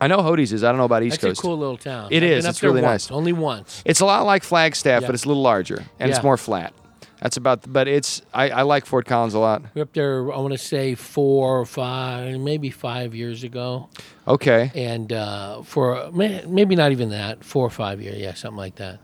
[0.00, 0.64] I know Hodi's is.
[0.64, 1.30] I don't know about East That's Coast.
[1.32, 2.08] It's a cool little town.
[2.10, 2.44] It I've is.
[2.46, 3.16] It's really once, nice.
[3.16, 3.82] Only once.
[3.84, 5.06] It's a lot like Flagstaff, Yeah.
[5.06, 6.16] but it's a little larger and Yeah.
[6.16, 6.72] it's more flat.
[7.20, 7.72] That's about.
[7.72, 8.20] But it's.
[8.34, 9.62] I, I like Fort Collins a lot.
[9.74, 10.32] We're up there.
[10.32, 13.88] I want to say four or five, maybe five years ago,
[14.26, 14.72] Okay.
[14.74, 18.98] and uh, for maybe not even that, four or five years, yeah, something like that.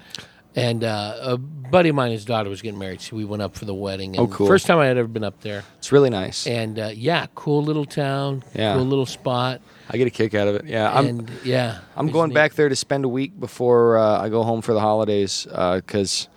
[0.56, 3.54] And uh, a buddy of mine, his daughter was getting married, so we went up
[3.56, 4.16] for the wedding.
[4.16, 4.46] And Oh, cool.
[4.46, 6.46] First time I had ever been up there, It's really nice.
[6.46, 8.74] and uh, yeah, cool little town, Yeah.
[8.74, 10.64] cool little spot, I get a kick out of it.
[10.66, 10.90] Yeah.
[10.92, 11.06] I'm.
[11.06, 12.34] and yeah, I'm going neat.
[12.34, 16.28] back there to spend a week before uh, I go home for the holidays because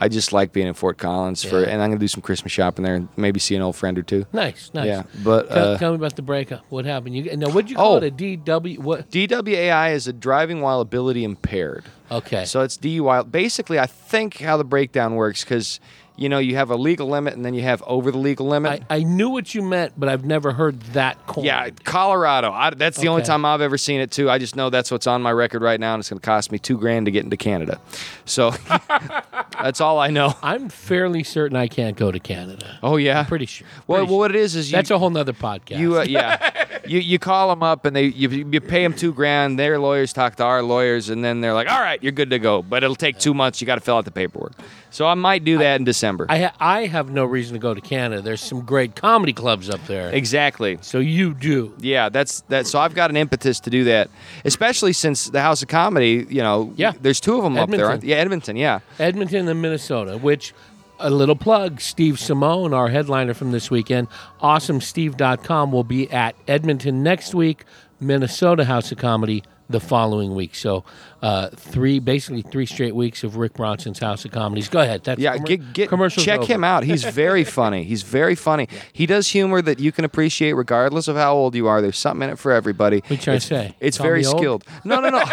[0.00, 2.84] I just like being in Fort Collins for, and I'm gonna do some Christmas shopping
[2.84, 4.26] there and maybe see an old friend or two.
[4.32, 4.86] Nice, nice.
[4.86, 6.64] Yeah, but Tell, uh, tell me about the breakup.
[6.68, 7.16] What happened?
[7.16, 7.48] You now?
[7.50, 7.96] What'd you call Oh.
[7.96, 8.04] it?
[8.04, 8.78] A DW?
[8.78, 9.10] What?
[9.10, 11.84] DWAI is a driving while ability impaired.
[12.10, 12.44] Okay.
[12.44, 13.30] So it's DUI.
[13.30, 15.80] Basically, I think how the breakdown works because
[16.18, 18.82] you know you have a legal limit and then you have over the legal limit.
[18.90, 21.44] I, I knew what you meant, but I've never heard that coin.
[21.44, 22.50] yeah, Colorado.
[22.52, 24.28] I, that's the only time I've ever seen it too.
[24.28, 26.50] I just know that's what's on my record right now, and it's going to cost
[26.50, 27.80] me two grand to get into Canada.
[28.24, 28.50] So
[29.62, 30.34] that's all I know.
[30.42, 32.78] I'm fairly certain I can't go to Canada.
[32.82, 33.66] Oh yeah, Pretty sure.
[33.86, 35.78] Well, Pretty well, what it is is you, That's a whole nother podcast.
[35.78, 39.12] you uh, yeah you you call them up and they you, you pay them two
[39.12, 39.58] grand.
[39.58, 42.38] Their lawyers talk to our lawyers, and then they're like, "All right, you're good to
[42.38, 43.60] go." But it'll take two months.
[43.60, 44.52] You got to fill out the paperwork.
[44.90, 46.07] So I might do that in December.
[46.28, 48.22] I ha- I have no reason to go to Canada.
[48.22, 50.10] There's some great comedy clubs up there.
[50.10, 50.78] exactly.
[50.80, 51.74] So you do.
[51.78, 52.66] Yeah, that's that.
[52.66, 54.08] So I've got an impetus to do that,
[54.44, 56.26] especially since the House of Comedy.
[56.28, 56.92] You know, Yeah.
[57.00, 57.80] there's two of them up there.
[57.80, 57.90] Edmonton.
[57.90, 58.10] Aren't there?
[58.10, 58.56] Yeah, Edmonton.
[58.56, 58.80] Yeah.
[58.98, 60.54] Edmonton and Minnesota, which
[61.00, 64.08] a little plug, Steve Simone, our headliner from this weekend,
[64.42, 67.64] awesomesteve.com will be at Edmonton next week,
[68.00, 70.54] Minnesota House of Comedy the following week.
[70.54, 70.84] So
[71.22, 74.68] uh, three, basically three straight weeks of Rick Bronson's House of Comedies.
[74.68, 75.04] Go ahead.
[75.04, 76.52] That's Yeah, commer- get, get commercials check over.
[76.52, 76.84] him out.
[76.84, 77.84] He's very funny.
[77.84, 78.68] He's very funny.
[78.92, 81.82] He does humor that you can appreciate regardless of how old you are.
[81.82, 82.98] There's something in it for everybody.
[83.00, 83.76] What you trying it's, to say?
[83.80, 84.64] It's Call very skilled.
[84.84, 85.22] No, no, no.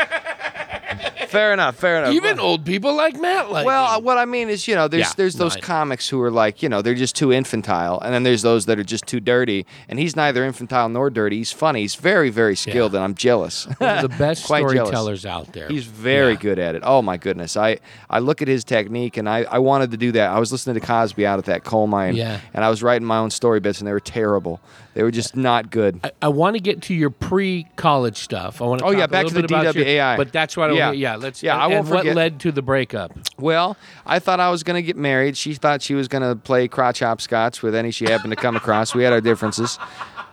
[1.35, 1.75] fair enough.
[1.75, 2.13] Fair enough.
[2.13, 5.01] Even old people like Matt like Well, uh, what I mean is, you know, there's
[5.07, 8.23] Yeah, there's those comics who are like, you know, they're just too infantile, and then
[8.23, 9.65] there's those that are just too dirty.
[9.89, 11.37] And he's neither infantile nor dirty.
[11.37, 11.81] He's funny.
[11.81, 12.97] He's very very skilled, Yeah.
[12.99, 13.65] and I'm jealous.
[13.77, 14.77] one of the best Quite jealous.
[14.89, 15.67] storytellers out there.
[15.67, 16.39] He's very Yeah.
[16.39, 16.83] good at it.
[16.85, 17.57] Oh my goodness!
[17.57, 20.29] I I look at his technique, and I I wanted to do that.
[20.31, 22.39] I was listening to Cosby out at that coal mine, Yeah.
[22.53, 24.59] and I was writing my own story bits, and they were terrible.
[24.93, 25.99] They were just not good.
[26.05, 28.61] I, I want to get to your pre-college stuff.
[28.61, 30.15] I want to Oh, talk yeah, a back little to the DWAI.
[30.17, 30.85] but that's what I Yeah.
[30.87, 30.97] want.
[30.97, 31.24] Yeah, let's.
[31.41, 33.13] Yeah, and, I won't and what led to the breakup?
[33.37, 35.37] Well, I thought I was going to get married.
[35.37, 38.55] She thought she was going to play crotch hopscotch with any she happened to come
[38.55, 38.93] across.
[38.93, 39.79] We had our differences.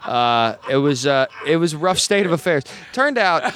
[0.05, 2.65] Uh, it was uh, it was a rough state of affairs.
[2.93, 3.45] Turned out,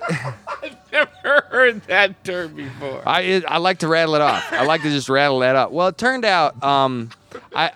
[0.08, 3.02] I've Never heard that term before.
[3.06, 4.52] I it, I like to rattle it off.
[4.52, 5.70] I like to just rattle that up.
[5.70, 7.10] Well, it turned out, um,
[7.54, 7.72] I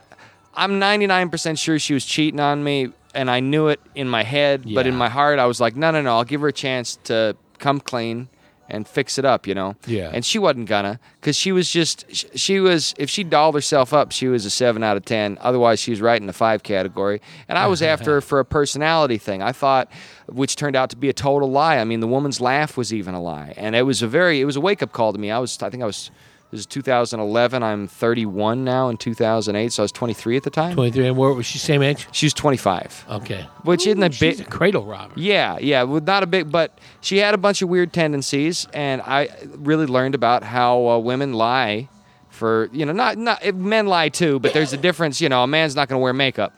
[0.54, 4.64] I'm 99% sure she was cheating on me, and I knew it in my head,
[4.74, 6.16] but in my heart, I was like, no, no, no.
[6.16, 8.28] I'll give her a chance to come clean
[8.68, 9.76] and fix it up, you know.
[9.86, 10.10] Yeah.
[10.12, 12.04] And she wasn't gonna, cause she was just
[12.36, 15.38] she was if she dolled herself up, she was a seven out of ten.
[15.40, 17.20] Otherwise, she was right in the five category.
[17.48, 19.42] And I was after her for a personality thing.
[19.42, 19.90] I thought,
[20.26, 21.78] which turned out to be a total lie.
[21.78, 24.44] I mean, the woman's laugh was even a lie, and it was a very it
[24.44, 25.30] was a wake up call to me.
[25.30, 26.10] I was I think I was.
[26.52, 27.62] This is 2011.
[27.62, 30.74] I'm 31 now in 2008, so I was 23 at the time.
[30.74, 31.06] Twenty-three.
[31.06, 31.58] And where was she?
[31.58, 32.06] Same age?
[32.12, 33.46] She was 25, Okay.
[33.62, 34.40] which isn't a She's big.
[34.46, 35.14] a cradle robber.
[35.16, 39.00] Yeah, yeah, well, not a big, but she had a bunch of weird tendencies, and
[39.00, 41.88] I really learned about how uh, women lie.
[42.28, 45.20] For you know, not not eh, men lie too, but there's a difference.
[45.22, 46.52] You know, a man's not going to wear makeup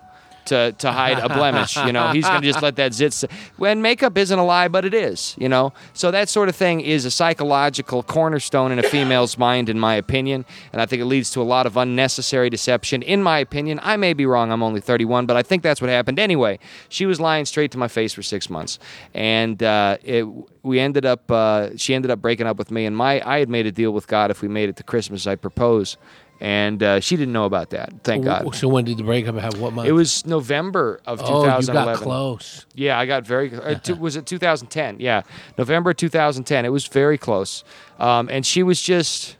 [0.46, 1.76] to to hide a blemish.
[1.76, 3.24] You know, he's going to just let that zit.
[3.57, 5.35] When makeup isn't a lie, but it is.
[5.38, 9.68] You know, so that sort of thing is a psychological cornerstone in a female's mind,
[9.68, 13.02] in my opinion, and I think it leads to a lot of unnecessary deception.
[13.02, 14.50] In my opinion, I may be wrong.
[14.52, 16.18] I'm only 31, but I think that's what happened.
[16.18, 18.78] Anyway, she was lying straight to my face for six months,
[19.14, 20.26] and uh, it,
[20.62, 21.30] we ended up.
[21.30, 23.92] Uh, she ended up breaking up with me, and my I had made a deal
[23.92, 24.30] with God.
[24.30, 25.96] If we made it to Christmas, I'd propose.
[26.40, 27.92] And uh, she didn't know about that.
[28.03, 28.55] Thank God.
[28.55, 29.59] So when did the breakup have?
[29.59, 29.88] What month?
[29.88, 31.94] It was November of Oh, you 2011.
[31.94, 32.66] got close.
[32.75, 33.55] Yeah, I got very.
[33.55, 34.99] Uh, two, was it 2010?
[35.01, 35.23] Yeah,
[35.57, 36.64] November 2010.
[36.64, 37.62] It was very close.
[37.99, 39.37] Um, and she was just,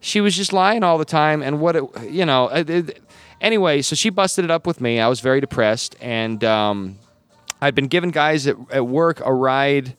[0.00, 1.42] she was just lying all the time.
[1.42, 2.48] And what it, you know.
[2.48, 3.02] It, it,
[3.40, 5.00] anyway, so she busted it up with me.
[5.00, 6.98] I was very depressed, and um,
[7.60, 9.96] I'd been giving guys at, at work a ride.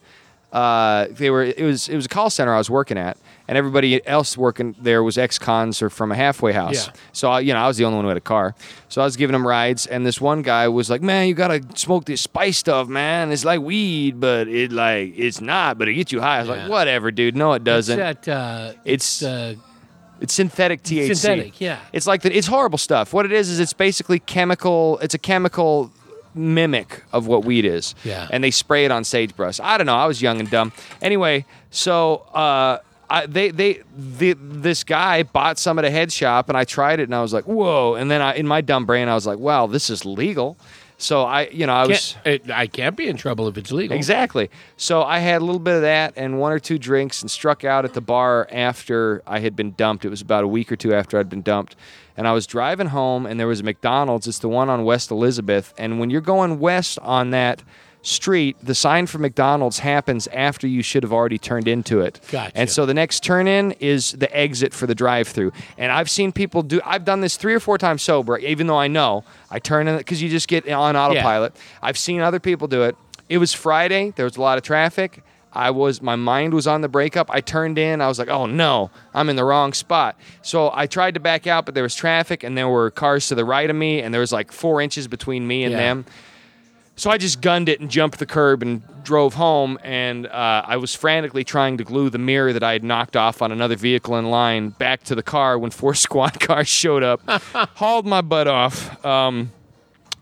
[0.52, 3.18] Uh, they were it was it was a call center I was working at,
[3.50, 6.88] and everybody else working there was ex-cons or from a halfway house.
[6.88, 6.94] Yeah.
[7.12, 8.56] So I, you know I was the only one who had a car.
[8.88, 11.62] So I was giving them rides, and this one guy was like, "Man, you gotta
[11.76, 13.32] smoke this spice stuff, man.
[13.34, 16.50] It's like weed, but it like it's not, but it gets you high." I was
[16.50, 16.56] Yeah.
[16.62, 17.36] like, "Whatever, dude.
[17.36, 18.00] No, it doesn't.
[18.00, 18.32] It's that.
[18.34, 19.56] Uh, It's- it's uh,
[20.22, 21.14] It's synthetic THC.
[21.16, 21.62] synthetic.
[21.62, 21.78] Yeah.
[21.94, 23.14] It's like the, it's horrible stuff.
[23.14, 24.98] What it is is it's basically chemical.
[25.04, 25.92] It's a chemical
[26.38, 27.96] mimic of what weed is.
[28.04, 28.28] Yeah.
[28.32, 29.60] And they spray it on sagebrush.
[29.60, 29.96] I don't know.
[29.96, 30.72] I was young and dumb.
[31.02, 36.50] Anyway, so uh, I, they they the, this guy bought some at a head shop
[36.50, 37.96] and I tried it and I was like, whoa.
[37.96, 40.58] And then I, in my dumb brain, I was like, wow, this is legal.
[41.00, 42.16] So I, you know, I was.
[42.24, 43.96] Can't, it, I can't be in trouble if it's legal.
[43.96, 44.50] Exactly.
[44.78, 47.64] So I had a little bit of that and one or two drinks and struck
[47.64, 50.06] out at the bar after I had been dumped.
[50.06, 51.76] It was about a week or two after I'd been dumped.
[52.18, 54.28] And I was driving home and there was a McDonald's.
[54.28, 55.74] It's the one on West Elizabeth.
[55.78, 57.62] And when you're going west on that
[58.02, 62.20] street, the sign for McDonald's happens after you should have already turned into it.
[62.32, 62.58] Gotcha.
[62.58, 65.52] And so the next turn in is the exit for the drive through.
[65.78, 68.80] And I've seen people do I've done this 3 or 4 times sober even though
[68.80, 71.54] I know I turn in cuz you just get on autopilot.
[71.56, 71.62] Yeah.
[71.84, 72.96] I've seen other people do it.
[73.30, 75.22] It was Friday, there was a lot of traffic.
[75.54, 77.30] I was my mind was on the breakup.
[77.32, 78.02] I turned in.
[78.02, 81.48] I was like, "Oh no, I'm in the wrong spot." So I tried to back
[81.48, 84.14] out, but there was traffic and there were cars to the right of me and
[84.14, 85.78] there was like 4 inches between me and Yeah.
[85.78, 86.06] them.
[87.00, 89.78] So I just gunned it and jumped the curb and drove home.
[89.84, 93.42] And uh, I was frantically trying to glue the mirror that I had knocked off
[93.44, 97.22] on another vehicle in line back to the car when four squad cars showed up,
[97.76, 99.04] hauled my butt off.
[99.06, 99.52] Um,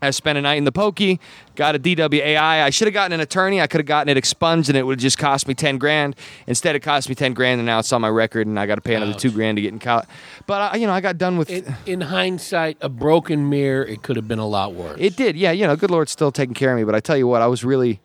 [0.02, 1.20] I spent a night in the pokey,
[1.56, 2.38] got a DWAI.
[2.64, 3.62] I should have gotten an attorney.
[3.62, 6.16] I could have gotten it expunged, and it would have just cost me ten grand.
[6.48, 8.76] Instead, it cost me ten grand, and now it's on my record, and I got
[8.76, 9.22] to pay another Ouch.
[9.22, 10.08] two grand to get in college.
[10.46, 11.50] But uh, you know, I got done with.
[11.50, 14.98] In, in hindsight, a broken mirror, it could have been a lot worse.
[15.00, 15.52] It did, yeah.
[15.52, 16.84] You know, good Lord's still taking care of me.
[16.84, 18.00] But I tell you what, I was really,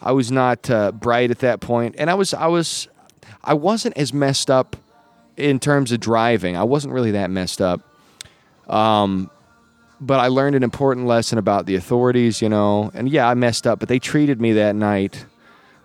[0.00, 2.88] I was not uh, bright at that point, and I was, I was,
[3.42, 4.76] I wasn't as messed up
[5.36, 6.56] in terms of driving.
[6.56, 7.80] I wasn't really that messed up.
[8.68, 9.30] Um,
[10.06, 12.90] but I learned an important lesson about the authorities, you know.
[12.94, 15.24] And yeah, I messed up, but they treated me that night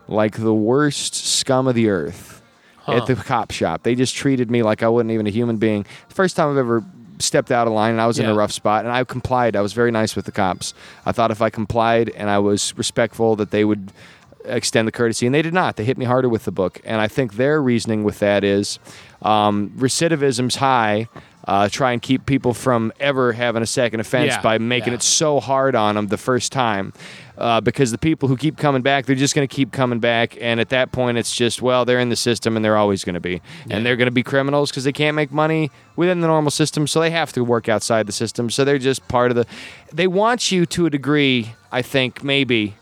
[0.07, 2.33] like the worst scum of the earth
[2.79, 2.93] Huh.
[2.93, 3.83] at the cop shop.
[3.83, 5.85] They just treated me like I wasn't even a human being.
[6.07, 6.85] First time I've ever
[7.19, 9.57] stepped out of line and I was in a rough spot and I complied.
[9.57, 10.73] I was very nice with the cops.
[11.05, 13.91] I thought if I complied and I was respectful that they would
[14.45, 15.75] extend the courtesy, and they did not.
[15.75, 18.79] They hit me harder with the book, and I think their reasoning with that is
[19.21, 21.09] um, recidivism's high.
[21.47, 24.95] Uh, try and keep people from ever having a second offense Yeah, by making yeah.
[24.95, 26.91] it so hard on them the first time.
[27.37, 30.35] Uh, because the people who keep coming back, they're just going to keep coming back,
[30.41, 33.13] and at that point, it's just well, they're in the system, and they're always going
[33.13, 36.27] to be, and they're going to be criminals because they can't make money within the
[36.27, 38.49] normal system, so they have to work outside the system.
[38.49, 39.45] So they're just part of the.
[39.93, 42.75] They want you to a degree, I think, maybe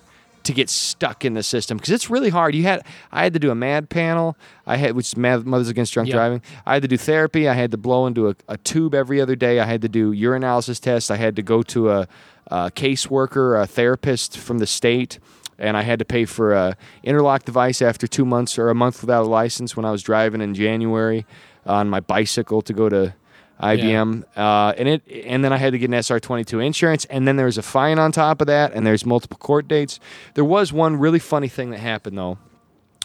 [0.46, 2.56] to get stuck in the system because it's really hard.
[2.56, 4.38] You had I had to do a MADD panel.
[4.66, 6.16] I had which is Mad Mothers Against Drunk Yeah.
[6.16, 6.42] Driving.
[6.66, 7.48] I had to do therapy.
[7.48, 9.60] I had to blow into a, a tube every other day.
[9.60, 11.12] I had to do urinalysis tests.
[11.12, 12.08] I had to go to a,
[12.48, 15.20] a caseworker, a therapist from the state.
[15.58, 19.02] And I had to pay for a interlock device after two months or a month
[19.02, 21.26] without a license when I was driving in January
[21.66, 23.14] on my bicycle to go to
[23.62, 27.38] IBM, uh, and it, and then I had to get an SR22 insurance, and then
[27.38, 30.00] there was a fine on top of that, and there's multiple court dates.
[30.34, 32.38] There was one really funny thing that happened though,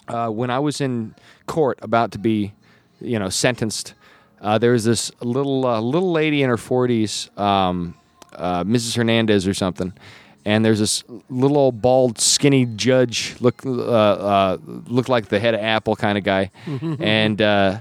[0.07, 2.53] uh, when I was in court about to be,
[2.99, 3.93] you know, sentenced.
[4.41, 7.95] Uh, there was this little uh, little lady in her 40s, um,
[8.33, 8.95] uh, Mrs.
[8.95, 9.93] Hernandez or something,
[10.45, 15.53] and there's this little old bald skinny judge look uh, uh, looked like the head
[15.53, 16.51] of Apple kind of guy,
[16.99, 17.79] and uh,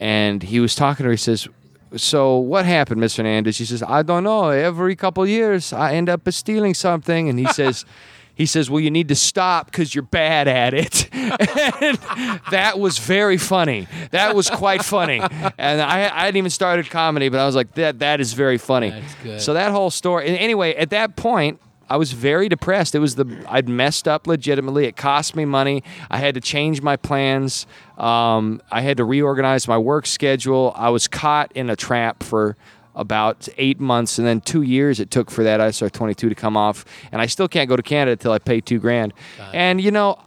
[0.00, 1.10] and he was talking to her.
[1.12, 1.48] He says,
[1.96, 4.50] "So what happened, Miss Hernandez?" She says, "I don't know.
[4.50, 7.84] Every couple years, I end up stealing something." And he says.
[8.34, 11.98] He says, "Well, you need to stop because you're bad at it." and
[12.52, 13.88] that was very funny.
[14.12, 15.18] That was quite funny.
[15.58, 18.56] And I, I hadn't even started comedy, but I was like, "That that is very
[18.56, 19.40] funny." That's good.
[19.40, 20.28] So that whole story.
[20.28, 22.94] And anyway, at that point, I was very depressed.
[22.94, 24.86] It was the I'd messed up legitimately.
[24.86, 25.82] It cost me money.
[26.10, 27.66] I had to change my plans.
[27.96, 30.72] Um, I had to reorganize my work schedule.
[30.76, 32.56] I was caught in a trap for
[32.94, 36.56] about eight months, and then two years it took for that ISR 22 to come
[36.56, 36.84] off.
[37.12, 39.14] And I still can't go to Canada until I pay two grand.
[39.54, 40.18] And you know,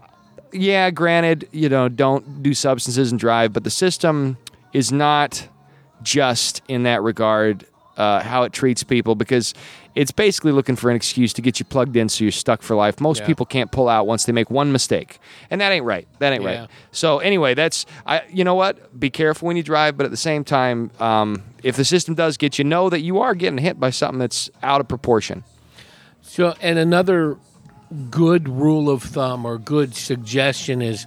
[0.53, 4.37] yeah, granted, you know, don't do substances and drive, but the system
[4.73, 5.47] is not
[6.01, 7.65] just in that regard
[7.97, 9.53] uh, how it treats people because
[9.93, 12.75] it's basically looking for an excuse to get you plugged in so you're stuck for
[12.75, 12.99] life.
[13.01, 13.25] Most Yeah.
[13.27, 16.07] people can't pull out once they make one mistake, and that ain't right.
[16.19, 16.59] That ain't Yeah.
[16.61, 16.69] right.
[16.91, 18.21] So anyway, that's I.
[18.31, 18.97] You know what?
[18.99, 22.37] Be careful when you drive, but at the same time, um, if the system does
[22.37, 25.43] get you, know that you are getting hit by something that's out of proportion.
[26.21, 27.37] So, and another
[28.09, 31.05] good rule of thumb or good suggestion is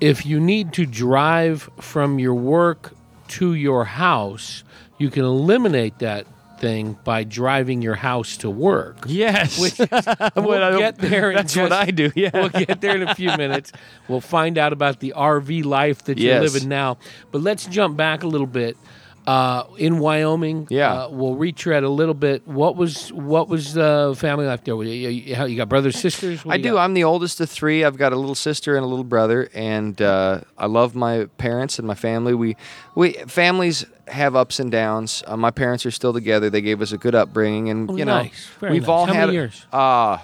[0.00, 2.94] if you need to drive from your work
[3.28, 4.62] to your house,
[4.98, 6.26] you can eliminate that
[6.62, 9.04] thing by driving your house to work.
[9.06, 9.88] Yes, Which is,
[10.36, 11.30] we'll get there.
[11.30, 12.10] in That's what I do.
[12.14, 12.30] Yeah.
[12.32, 13.72] we'll get there in a few minutes.
[14.08, 16.96] We'll find out about the RV life that you're living now.
[17.32, 18.76] But let's jump back a little bit.
[19.24, 21.04] Uh, in Wyoming, Yeah.
[21.04, 22.44] uh, we'll retread a little bit.
[22.44, 24.74] What was what was the family life there?
[24.82, 26.44] You, you, how- you got brothers, sisters?
[26.44, 26.72] What I you do.
[26.72, 26.82] got?
[26.84, 27.84] I'm the oldest of three.
[27.84, 31.78] I've got a little sister and a little brother, and uh, I love my parents
[31.78, 32.34] and my family.
[32.34, 32.56] We,
[32.96, 35.22] we families have ups and downs.
[35.24, 36.50] Uh, my parents are still together.
[36.50, 38.48] They gave us a good upbringing, and Oh, you know, nice.
[38.58, 38.88] Very we've nice.
[38.88, 39.64] all How had many years?
[39.72, 40.18] Uh,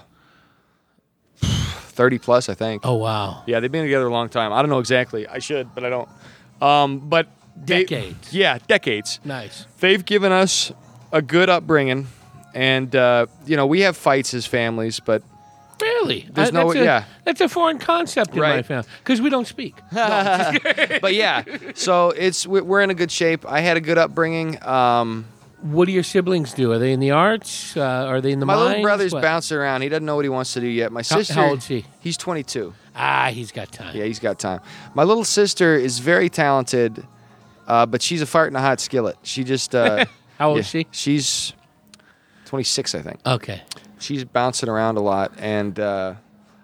[1.40, 2.82] thirty plus, I think.
[2.84, 4.52] Oh wow, Yeah, they've been together a long time.
[4.52, 5.26] I don't know exactly.
[5.28, 6.08] I should, but I don't.
[6.60, 7.28] Um, but
[7.68, 8.32] they- Decades.
[8.34, 9.66] yeah, decades nice.
[9.80, 10.72] they've given us
[11.12, 12.06] a good upbringing,
[12.54, 15.22] and uh, you know we have fights as families, but
[15.80, 16.26] Really?
[16.32, 17.04] There's Uh, no- that's a, yeah.
[17.24, 19.76] That's a foreign concept in my family because we don't speak.
[19.92, 23.44] but yeah, so it's we- we're in a good shape.
[23.48, 24.58] I had a good upbringing.
[24.66, 25.26] Um,
[25.60, 26.70] What do your siblings do?
[26.72, 27.76] Are they in the arts?
[27.76, 29.22] Uh, are they in the my little brother's What?
[29.22, 29.82] bouncing around.
[29.82, 30.90] He doesn't know what he wants to do yet.
[30.92, 31.84] My How- sister, how old's he?
[32.00, 32.74] He's 22.
[32.96, 33.94] Ah, he's got time.
[33.96, 34.60] Yeah, he's got time.
[34.94, 37.04] My little sister is very talented,
[37.68, 39.16] uh, but she's a fart in a hot skillet.
[39.22, 40.04] She just uh,
[40.38, 40.86] How old yeah, is she?
[40.90, 41.52] She's
[42.46, 43.20] 26, I think.
[43.26, 43.62] Okay.
[43.98, 46.14] she's bouncing around a lot and uh,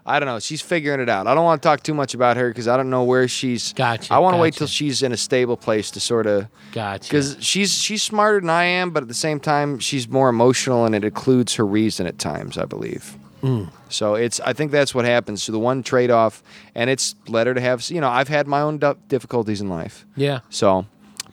[0.06, 2.36] i don't know she's figuring it out i don't want to talk too much about
[2.36, 5.12] her because i don't know where she's Gotcha, i want to wait till she's in
[5.12, 7.08] a stable place to sort of Gotcha.
[7.08, 10.84] because she's she's smarter than i am but at the same time she's more emotional
[10.84, 13.68] and it includes her reason at times i believe Mm.
[13.90, 16.42] so it's i think that's what happens so the one trade-off
[16.74, 20.06] and it's led her to have you know i've had my own difficulties in life
[20.16, 20.40] yeah.
[20.48, 20.86] so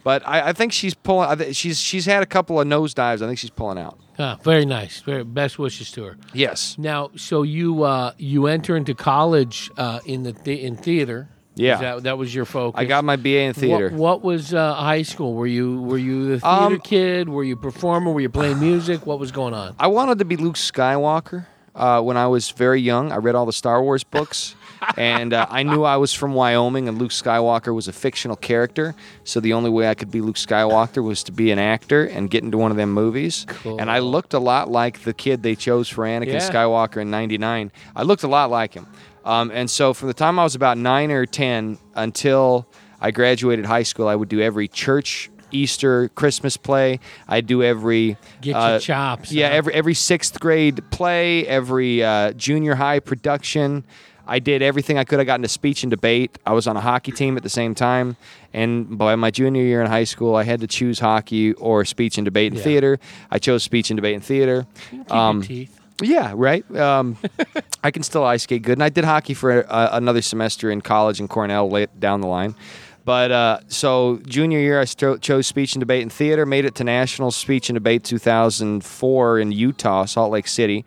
[0.04, 1.30] but I, I think she's pulling.
[1.30, 3.22] I she's she's had a couple of nosedives.
[3.22, 3.98] I think she's pulling out.
[4.20, 5.02] Ah, very nice.
[5.02, 6.18] Very best wishes to her.
[6.34, 6.76] Yes.
[6.78, 11.30] Now, so you uh, you enter into college uh, in the, the in theater.
[11.56, 11.78] Yeah.
[11.78, 12.80] That, that was your focus.
[12.80, 13.90] I got my BA in theater.
[13.90, 15.34] What, what was uh, high school?
[15.34, 17.30] Were you were you the theater Um, kid?
[17.30, 18.12] Were you a performer?
[18.12, 19.06] Were you playing music?
[19.06, 19.76] What was going on?
[19.80, 21.46] I wanted to be Luke Skywalker
[21.76, 23.12] uh, when I was very young.
[23.12, 24.56] I read all the Star Wars books,
[24.98, 28.96] and uh, I knew I was from Wyoming, and Luke Skywalker was a fictional character.
[29.24, 32.30] So the only way I could be Luke Skywalker was to be an actor and
[32.30, 33.46] get into one of them movies.
[33.48, 33.80] Cool.
[33.80, 36.50] And I looked a lot like the kid they chose for Anakin Yeah.
[36.50, 37.72] Skywalker in '99.
[37.96, 38.88] I looked a lot like him.
[39.24, 42.68] Um, and so from the time I was about nine or ten until
[43.00, 45.30] I graduated high school, I would do every church.
[45.54, 47.02] Easter, Christmas play.
[47.28, 49.34] I do every Get uh, your chops.
[49.34, 49.56] yeah, huh?
[49.56, 53.84] every every sixth grade play, every uh, junior high production.
[54.32, 55.20] I did everything I could.
[55.20, 56.38] I got into speech and debate.
[56.46, 58.16] I was on a hockey team at the same time,
[58.54, 62.18] and by my junior year in high school, I had to choose hockey or speech
[62.18, 62.64] and debate and Yeah.
[62.64, 63.00] theater.
[63.30, 64.66] I chose speech and debate and theater.
[64.90, 65.80] Keep Um, your teeth.
[66.02, 66.64] yeah, right.
[66.76, 67.18] Um,
[67.84, 70.80] I can still ice skate good, and I did hockey for uh, another semester in
[70.82, 72.56] college in Cornell late down the line.
[73.04, 76.46] But uh, so junior year, I stro- chose speech and debate and theater.
[76.46, 80.86] Made it to national speech and debate 2004 in Utah, Salt Lake City,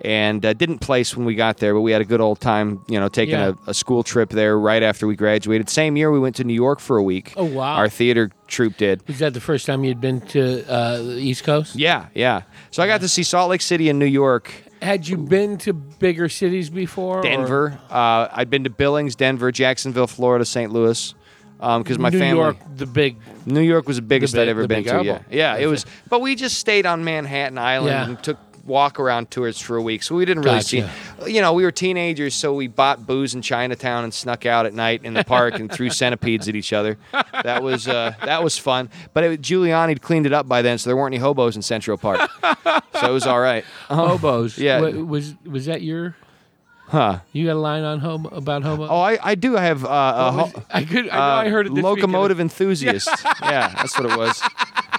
[0.00, 1.72] and uh, didn't place when we got there.
[1.74, 3.52] But we had a good old time, you know, taking Yeah.
[3.66, 5.68] a, a school trip there right after we graduated.
[5.70, 7.32] Same year, we went to New York for a week.
[7.36, 7.76] Oh, wow.
[7.76, 9.06] Our theater troupe did.
[9.08, 11.76] Was that the first time you'd been to uh, the East Coast?
[11.76, 12.42] Yeah, yeah.
[12.70, 15.72] So I got to see Salt Lake City and New York Had you been to
[15.72, 17.22] bigger cities before?
[17.22, 17.78] Denver.
[17.90, 20.70] Uh, I'd been to Billings, Denver, Jacksonville, Florida, St.
[20.72, 21.14] Louis.
[21.56, 23.16] Because my New family, New York, the big.
[23.46, 24.90] New York was the biggest big- I'd ever been to.
[24.90, 25.06] Apple.
[25.06, 25.86] Yeah, yeah, it was.
[26.10, 28.04] But we just stayed on Manhattan Island Yeah.
[28.04, 30.90] and took walk around tours for a week, so we didn't really Gotcha.
[31.24, 31.32] see.
[31.32, 34.74] You know, we were teenagers, so we bought booze in Chinatown and snuck out at
[34.74, 36.98] night in the park and threw centipedes at each other.
[37.42, 38.90] That was uh, that was fun.
[39.12, 41.98] But it, Giuliani cleaned it up by then, so there weren't any hobos in Central
[41.98, 42.30] Park,
[43.00, 43.64] so it was all right.
[43.88, 44.58] Hobos.
[44.58, 44.80] Yeah.
[44.80, 46.16] Wa- was was that your?
[46.86, 47.20] Huh?
[47.32, 48.86] You got a line on homo about homo?
[48.86, 49.56] Oh, I, I do.
[49.56, 51.08] I have uh, a I could.
[51.08, 51.22] I know.
[51.22, 51.72] uh, I heard it.
[51.72, 53.08] Locomotive enthusiast.
[53.42, 54.42] yeah, that's what it was.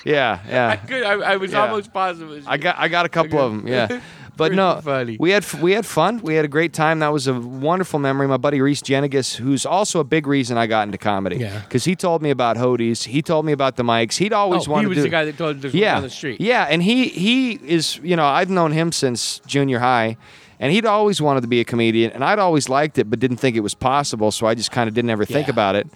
[0.06, 0.70] Yeah, yeah.
[0.70, 1.64] I, could, I, I was Yeah.
[1.66, 2.46] almost positive.
[2.48, 3.68] I got I got a couple of them.
[3.68, 4.00] Yeah.
[4.38, 5.16] But Pretty no, funny.
[5.18, 6.20] we had we had fun.
[6.22, 7.00] We had a great time.
[7.00, 8.28] That was a wonderful memory.
[8.28, 11.62] My buddy Reese Jenigas, who's also a big reason I got into comedy, Yeah.
[11.62, 13.06] because he told me about Hodi's.
[13.06, 14.18] He told me about the mics.
[14.18, 15.02] He'd always Oh, wanted he was to.
[15.04, 16.42] the guy that told to yeah, down the street.
[16.42, 20.18] yeah, and he he is you know I've known him since junior high.
[20.60, 23.38] And he'd always wanted to be a comedian, and I'd always liked it, but didn't
[23.38, 24.32] think it was possible.
[24.32, 25.52] So I just kind of didn't ever think Yeah.
[25.54, 25.88] about it.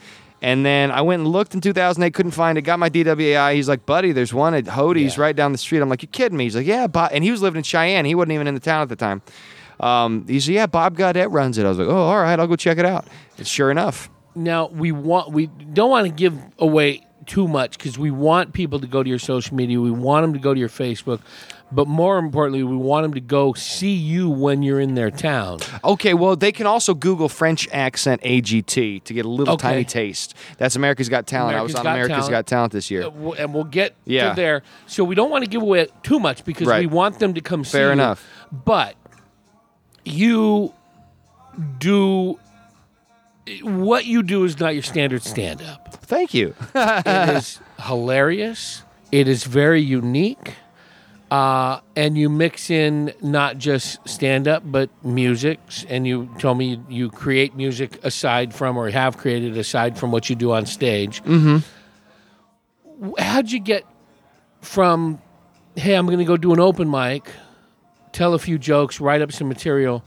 [0.42, 2.62] And then I went and looked in 2008, couldn't find it.
[2.62, 3.56] Got my DWAI.
[3.56, 5.24] He's like, buddy, there's one at Hodi's Yeah.
[5.24, 5.80] right down the street.
[5.82, 6.46] I'm like, you kidding me?
[6.46, 7.12] He's like, yeah, Bob.
[7.14, 8.06] And he was living in Cheyenne.
[8.06, 9.22] He wasn't even in the town at the time.
[9.82, 11.66] Um, he said, yeah, Bob Gaudette runs it.
[11.66, 13.06] I was like, oh, all right, I'll go check it out.
[13.38, 17.98] And sure enough, Now we want we don't want to give away too much because
[18.00, 19.80] we want people to go to your social media.
[19.80, 21.20] We want them to go to your Facebook,
[21.72, 25.60] but more importantly, we want them to go see you when you're in their town.
[25.84, 29.68] Okay, well, they can also Google French accent AGT to get a little Okay.
[29.70, 30.34] tiny taste.
[30.58, 31.58] That's America's Got Talent.
[31.58, 32.32] I was on Got America's Talent.
[32.32, 33.04] Got Talent this year.
[33.04, 34.30] Uh, and we'll get Yeah.
[34.30, 34.64] to there.
[34.88, 36.82] So we don't want to give away too much because Right.
[36.82, 37.94] we want them to come see Fair you.
[37.94, 38.26] enough.
[38.52, 38.96] But
[40.06, 40.74] you
[41.80, 42.40] do
[43.64, 45.94] what you do is not your standard stand up.
[46.04, 46.54] Thank you.
[46.76, 48.84] it is hilarious.
[49.12, 50.54] It is very unique.
[51.32, 55.60] Uh, and you mix in not just stand up, but music.
[55.88, 60.30] And you told me you, create music aside from, or have created aside from what
[60.30, 61.24] you do on stage.
[61.24, 61.58] Mm-hmm.
[63.18, 63.86] How'd you get
[64.62, 65.22] from,
[65.76, 67.30] hey, I'm going to go do an open mic,
[68.12, 70.04] tell a few jokes, write up some material,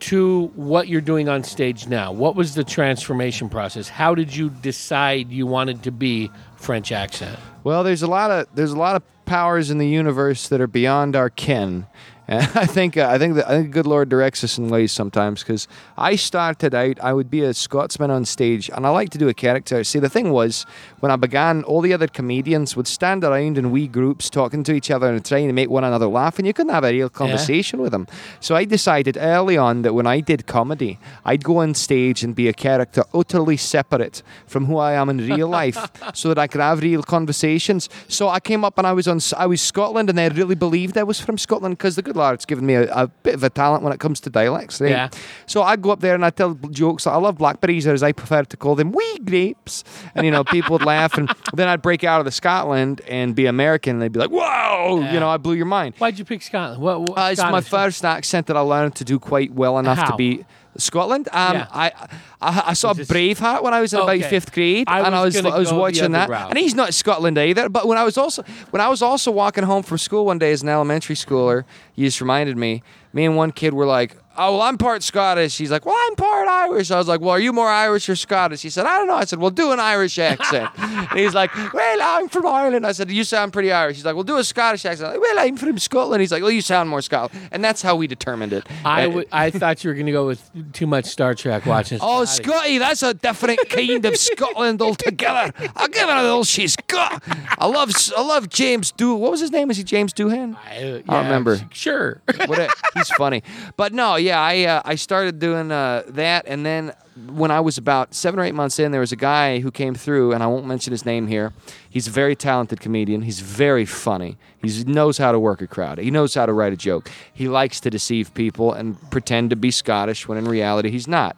[0.00, 2.12] to what you're doing on stage now?
[2.12, 3.88] What was the transformation process?
[3.88, 7.38] How did you decide you wanted to be French accent?
[7.64, 10.66] Well, there's a lot of there's a lot of powers in the universe that are
[10.66, 11.86] beyond our ken.
[12.30, 14.68] And I think uh, I think that I think the good Lord directs us in
[14.68, 15.66] ways sometimes because
[15.98, 19.28] I started out I would be a Scotsman on stage and I like to do
[19.28, 19.82] a character.
[19.82, 20.64] See, the thing was
[21.00, 24.72] when I began, all the other comedians would stand around in wee groups talking to
[24.72, 27.08] each other and trying to make one another laugh, and you couldn't have a real
[27.08, 28.06] conversation with them.
[28.38, 32.36] So I decided early on that when I did comedy, I'd go on stage and
[32.36, 36.46] be a character utterly separate from who I am in real life, so that I
[36.46, 37.88] could have real conversations.
[38.06, 40.96] So I came up and I was on I was Scotland, and they really believed
[40.96, 43.50] I was from Scotland because the good Lord's given me a, a bit of a
[43.50, 44.80] talent when it comes to dialects.
[44.80, 44.90] Right?
[44.90, 45.08] Yeah.
[45.46, 47.06] So I'd go up there and I'd tell jokes.
[47.06, 49.84] I love blackberries, or as I prefer to call them, wee grapes.
[50.14, 53.34] And you know, people would laugh, and then I'd break out of the Scotland and
[53.34, 55.14] be American, and they'd be like, "Whoa!" Yeah.
[55.14, 55.94] You know, I blew your mind.
[55.98, 56.80] Why'd you pick Scotland?
[56.82, 59.98] What, what Uh, it's my first accent that I learned to do quite well enough
[59.98, 60.10] How?
[60.10, 60.44] to be
[60.80, 61.28] Scotland.
[61.32, 61.66] Um, Yeah.
[61.70, 61.92] I,
[62.40, 65.22] I I saw this- Braveheart when I was in about fifth grade, I and I
[65.24, 66.50] was was I was watching that, route.
[66.50, 67.68] and he's not Scotland either.
[67.68, 70.52] But when I was also when I was also walking home from school one day
[70.52, 71.64] as an elementary schooler,
[71.94, 72.82] you just reminded me.
[73.12, 76.14] Me and one kid were like, "Oh, well, I'm part Scottish." He's like, "Well, I'm
[76.16, 78.98] part Irish." I was like, "Well, are you more Irish or Scottish?" He said, "I
[78.98, 82.46] don't know." I said, "Well, do an Irish accent." and he's like, "Well, I'm from
[82.46, 85.20] Ireland." I said, "You sound pretty Irish." He's like, "Well, do a Scottish accent." I'm
[85.20, 86.20] like, well, I'm from Scotland.
[86.20, 88.66] He's like, "Well, you sound more Scotland," and that's how we determined it.
[88.84, 91.98] I Uh, I thought you were going to go with too much Star Trek watching.
[92.00, 95.52] Oh, Scotty, that's a different kind of Scotland altogether.
[95.76, 97.22] I'll give her all she's got.
[97.58, 99.14] I love, I love James Do.
[99.14, 99.70] What was his name?
[99.70, 100.56] Is he James Doohan?
[100.56, 101.60] I, I remember.
[101.72, 102.20] Sure.
[102.46, 103.42] What a, he's funny,
[103.76, 106.92] but no, yeah, yeah, I uh, I started doing uh, that, and then
[107.26, 109.94] when I was about seven or eight months in, there was a guy who came
[109.94, 111.52] through, and I won't mention his name here.
[111.88, 113.22] He's a very talented comedian.
[113.22, 114.38] He's very funny.
[114.62, 115.98] He knows how to work a crowd.
[115.98, 117.10] He knows how to write a joke.
[117.32, 121.36] He likes to deceive people and pretend to be Scottish when in reality he's not.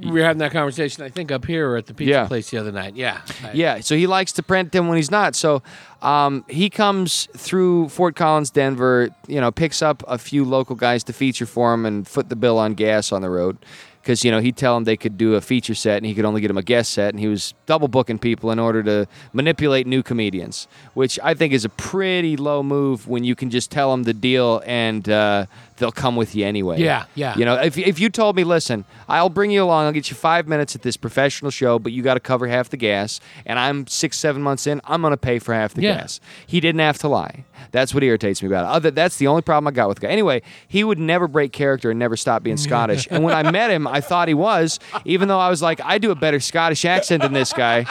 [0.00, 2.26] We were having that conversation, I think, up here at the pizza Yeah.
[2.26, 2.94] place the other night.
[2.96, 3.20] Yeah.
[3.44, 5.34] I- Yeah, so he likes to print them when he's not.
[5.34, 5.62] So
[6.02, 11.02] um, he comes through Fort Collins, Denver, you know, picks up a few local guys
[11.04, 13.58] to feature for him and foot the bill on gas on the road.
[14.00, 16.24] Because, you know, he'd tell them they could do a feature set and he could
[16.24, 17.12] only get them a guest set.
[17.12, 21.52] And he was double booking people in order to manipulate new comedians, which I think
[21.52, 25.44] is a pretty low move when you can just tell them the deal and uh,
[25.78, 26.80] they'll come with you anyway.
[26.80, 27.36] Yeah, yeah.
[27.36, 30.16] You know, if, if you told me, listen, I'll bring you along, I'll get you
[30.16, 33.58] five minutes at this professional show, but you got to cover half the gas, and
[33.58, 35.98] I'm six, seven months in, I'm going to pay for half the Yeah.
[35.98, 36.20] gas.
[36.46, 37.44] He didn't have to lie.
[37.72, 38.68] That's what irritates me about it.
[38.76, 40.12] Other, that's the only problem I got with the guy.
[40.12, 43.06] Anyway, he would never break character and never stop being Scottish.
[43.10, 45.98] and when I met him, I thought he was, even though I was like, I
[45.98, 47.86] do a better Scottish accent than this guy.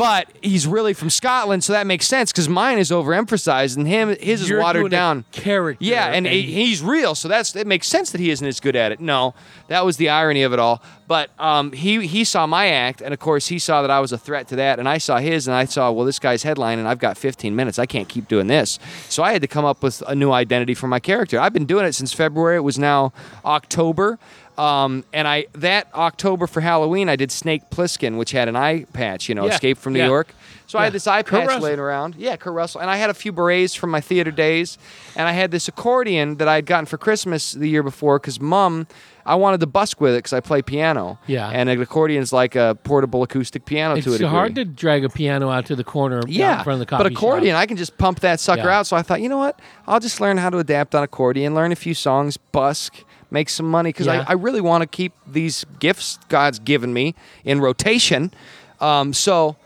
[0.00, 4.08] But he's really from Scotland, so that makes sense because mine is overemphasized and him
[4.18, 5.24] his is You're watered doing a down.
[5.30, 8.46] character, Yeah, and, and- he- he's real, so that's it makes sense that he isn't
[8.46, 9.00] as good at it.
[9.00, 9.34] No,
[9.68, 10.80] that was the irony of it all.
[11.06, 14.10] But um, he he saw my act, and of course he saw that I was
[14.12, 16.78] a threat to that, and I saw his, and I saw well this guy's headline,
[16.78, 17.78] and I've got 15 minutes.
[17.78, 18.78] I can't keep doing this,
[19.10, 21.38] so I had to come up with a new identity for my character.
[21.38, 22.56] I've been doing it since February.
[22.56, 23.12] It was now
[23.44, 24.18] October.
[24.60, 28.84] Um, and I that October for Halloween I did Snake Plissken, which had an eye
[28.92, 30.06] patch, you know, Yeah, Escape from New yeah.
[30.06, 30.34] York.
[30.66, 31.62] So I had this eye Kurt patch Russell.
[31.64, 32.14] laying around.
[32.16, 32.80] Yeah, Kurt Russell.
[32.80, 34.78] And I had a few berets from my theater days.
[35.16, 38.38] And I had this accordion that I had gotten for Christmas the year before because
[38.40, 38.86] mom,
[39.26, 41.18] I wanted to busk with it because I play piano.
[41.26, 41.48] Yeah.
[41.52, 44.28] And an accordion's like a portable acoustic piano It's to a degree.
[44.28, 47.02] hard to drag a piano out to the corner yeah, in front of the coffee
[47.04, 47.62] but accordion, shop.
[47.62, 48.78] I can just pump that sucker Yeah.
[48.78, 48.86] out.
[48.86, 49.58] So I thought, you know what?
[49.88, 53.70] I'll just learn how to adapt on accordion, learn a few songs, busk, make some
[53.70, 54.24] money because Yeah.
[54.26, 57.14] I, I really want to keep these gifts God's given me
[57.44, 58.32] in rotation.
[58.80, 59.56] Um, so,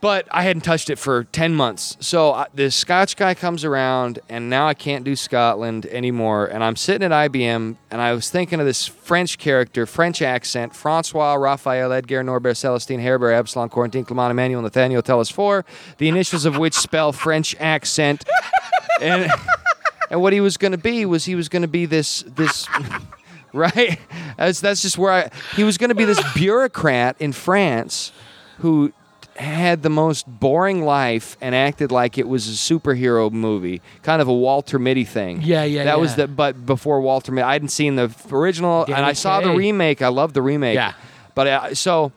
[0.00, 1.96] but I hadn't touched it for 10 months.
[2.00, 6.46] So uh, this Scotch guy comes around, and now I can't do Scotland anymore.
[6.46, 10.76] And I'm sitting at IBM, and I was thinking of this French character, French accent
[10.76, 15.64] Francois, Raphael, Edgar, Norbert, Celestine, Herbert, Epsilon, Corentin, Clement, Emmanuel, Nathaniel, Telesphore,
[15.98, 18.24] the initials of which spell French accent.
[19.00, 19.30] And.
[20.10, 22.66] And what he was going to be was he was going to be this this
[23.52, 23.98] right.
[24.36, 25.30] That's that's just where I.
[25.54, 28.12] He was going to be this bureaucrat in France
[28.58, 28.92] who
[29.36, 34.28] had the most boring life and acted like it was a superhero movie, kind of
[34.28, 35.42] a Walter Mitty thing.
[35.42, 36.16] Yeah, yeah, That was yeah.
[36.24, 39.52] the but before Walter Mitty, I hadn't seen the original, and Danny I saw the
[39.52, 40.02] remake.
[40.02, 40.74] I love the remake.
[40.74, 40.94] Yeah.
[41.34, 42.12] But uh, so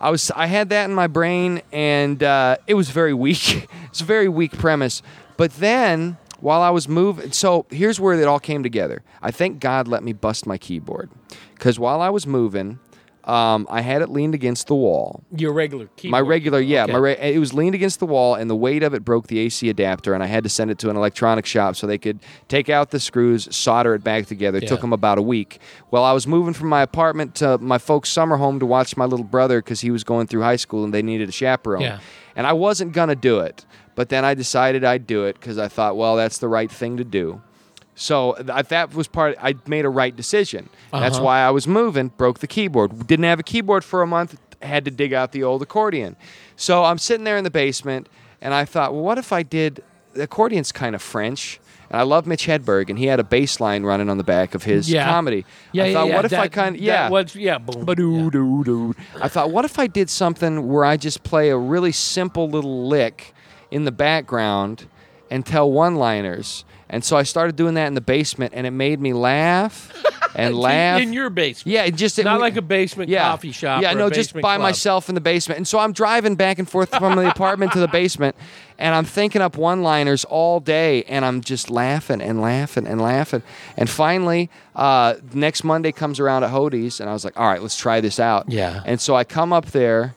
[0.00, 3.68] I was I had that in my brain, and uh, it was very weak.
[3.88, 5.02] it's a very weak premise.
[5.36, 9.02] But then while I was moving, so here's where it all came together.
[9.22, 11.08] I thank God let me bust my keyboard
[11.54, 12.78] because while I was moving,
[13.24, 15.22] um, I had it leaned against the wall.
[15.36, 16.10] Your regular keyboard.
[16.10, 16.92] My regular, yeah, Okay.
[16.92, 19.38] my re- it was leaned against the wall, and the weight of it broke the
[19.38, 22.18] AC adapter, and I had to send it to an electronic shop so they could
[22.48, 24.58] take out the screws, solder it back together.
[24.58, 25.60] It took them about a week.
[25.92, 29.04] Well, I was moving from my apartment to my folks' summer home to watch my
[29.04, 31.82] little brother because he was going through high school and they needed a chaperone.
[31.82, 32.00] Yeah.
[32.34, 33.64] And I wasn't gonna do it,
[33.94, 36.96] but then I decided I'd do it because I thought, well, that's the right thing
[36.96, 37.40] to do.
[37.94, 39.36] So th- that was part.
[39.40, 40.68] I made a right decision.
[40.92, 41.24] That's Uh-huh.
[41.24, 42.08] why I was moving.
[42.16, 43.06] Broke the keyboard.
[43.06, 44.38] Didn't have a keyboard for a month.
[44.62, 46.16] Had to dig out the old accordion.
[46.56, 48.08] So I'm sitting there in the basement,
[48.40, 49.82] and I thought, well, what if I did?
[50.14, 51.58] The accordion's kind of French,
[51.90, 54.54] and I love Mitch Hedberg, and he had a bass line running on the back
[54.54, 55.04] of his Yeah.
[55.08, 55.44] comedy.
[55.72, 56.16] Yeah, I yeah, thought, yeah.
[56.16, 57.08] what if that, I kind that of yeah.
[57.10, 57.84] was- yeah, boom.
[57.84, 58.94] Ba-doo, doo, doo.
[59.20, 62.86] I thought, what if I did something where I just play a really simple little
[62.88, 63.34] lick
[63.72, 64.86] in the background
[65.30, 66.64] and tell one-liners?
[66.88, 69.90] And so I started doing that in the basement, and it made me laugh
[70.34, 71.00] and laugh.
[71.00, 71.72] in your basement.
[71.72, 73.80] yeah, it just it, Not like a basement coffee shop.
[73.80, 74.60] Yeah, no, just by club.
[74.60, 75.56] myself in the basement.
[75.56, 78.36] And so I'm driving back and forth from the apartment to the basement,
[78.78, 83.42] and I'm thinking up one-liners all day, and I'm just laughing and laughing and laughing.
[83.78, 87.62] And finally, uh, next Monday comes around at Hodi's, and I was like, all right,
[87.62, 88.50] let's try this out.
[88.50, 88.82] Yeah.
[88.84, 90.14] And so I come up there.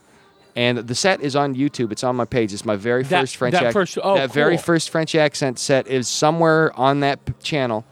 [0.55, 1.91] And the set is on YouTube.
[1.91, 2.53] It's on my page.
[2.53, 5.59] It's my very That- first French that ac- first- oh, that very first French accent
[5.59, 7.83] set is somewhere on that p- channel.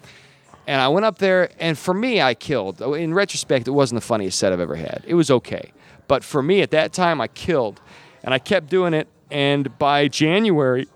[0.65, 2.81] And I went up there, and for me, I killed.
[2.81, 5.03] Oh, In retrospect, it wasn't the funniest set I've ever had.
[5.05, 5.73] It was okay.
[6.07, 7.81] But for me, at that time, I killed.
[8.23, 9.09] And I kept doing it.
[9.29, 10.87] And by January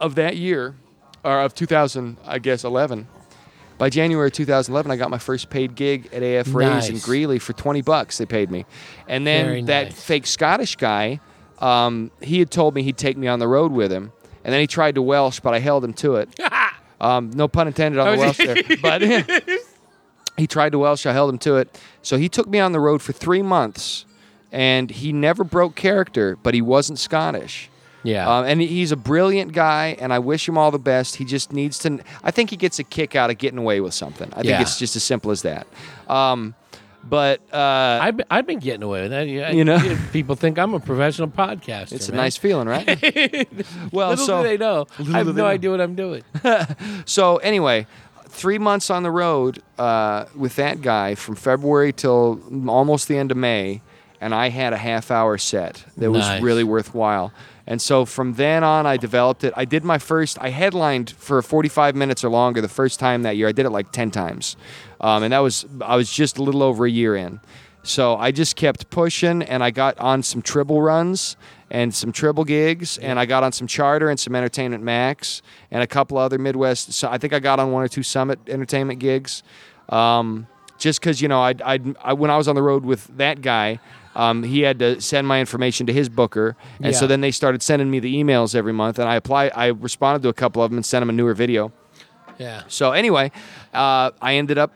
[0.00, 0.74] of that year,
[1.24, 3.06] or of 2000, I guess, 11,
[3.78, 7.52] by January 2011, I got my first paid gig at AF Rays in Greeley for
[7.52, 8.18] 20 bucks.
[8.18, 8.64] They paid me.
[9.08, 10.02] And then Very that nice.
[10.02, 11.20] fake Scottish guy,
[11.58, 14.12] um, he had told me he'd take me on the road with him.
[14.44, 16.28] And then he tried to Welsh, but I held him to it.
[16.98, 18.56] Um, no pun intended on the Oh, Welsh there.
[18.80, 19.02] But
[20.38, 21.04] he tried to Welsh.
[21.04, 21.78] I held him to it.
[22.00, 24.06] So he took me on the road for three months,
[24.50, 27.68] and he never broke character, but he wasn't Scottish.
[28.06, 28.28] Yeah.
[28.38, 31.16] Um, and he's a brilliant guy, and I wish him all the best.
[31.16, 31.98] He just needs to.
[32.22, 34.28] I think he gets a kick out of getting away with something.
[34.32, 34.60] I think Yeah.
[34.62, 35.66] it's just as simple as that.
[36.08, 36.54] Um,
[37.08, 39.28] but uh, I've been, I've been getting away with that.
[39.28, 39.96] You You know?
[40.12, 41.92] people think I'm a professional podcaster.
[41.92, 42.22] it's a man.
[42.22, 42.86] nice feeling, right?
[43.92, 44.86] well, Little so do they know.
[44.98, 45.46] I have no know.
[45.46, 46.22] idea what I'm doing.
[47.04, 47.86] So anyway,
[48.28, 53.30] three months on the road uh, with that guy from February till almost the end
[53.30, 53.82] of May,
[54.20, 57.32] and I had a half hour set that was really worthwhile.
[57.66, 59.52] And so from then on, I developed it.
[59.56, 60.38] I did my first.
[60.40, 63.48] I headlined for 45 minutes or longer the first time that year.
[63.48, 64.56] I did it like 10 times,
[65.00, 67.40] um, and that was I was just a little over a year in.
[67.82, 71.36] So I just kept pushing, and I got on some tribble runs
[71.70, 75.82] and some tribble gigs, and I got on some charter and some Entertainment Max and
[75.82, 76.92] a couple other Midwest.
[76.92, 79.42] So I think I got on one or two Summit Entertainment gigs,
[79.88, 80.46] um,
[80.78, 83.40] just because you know I, I, I when I was on the road with that
[83.40, 83.80] guy.
[84.16, 87.62] Um, he had to send my information to his booker, and so then they started
[87.62, 89.52] sending me the emails every month, and I applied.
[89.54, 91.70] I responded to a couple of them and sent them a newer video.
[92.38, 92.62] Yeah.
[92.68, 93.30] So anyway,
[93.74, 94.72] uh, I ended up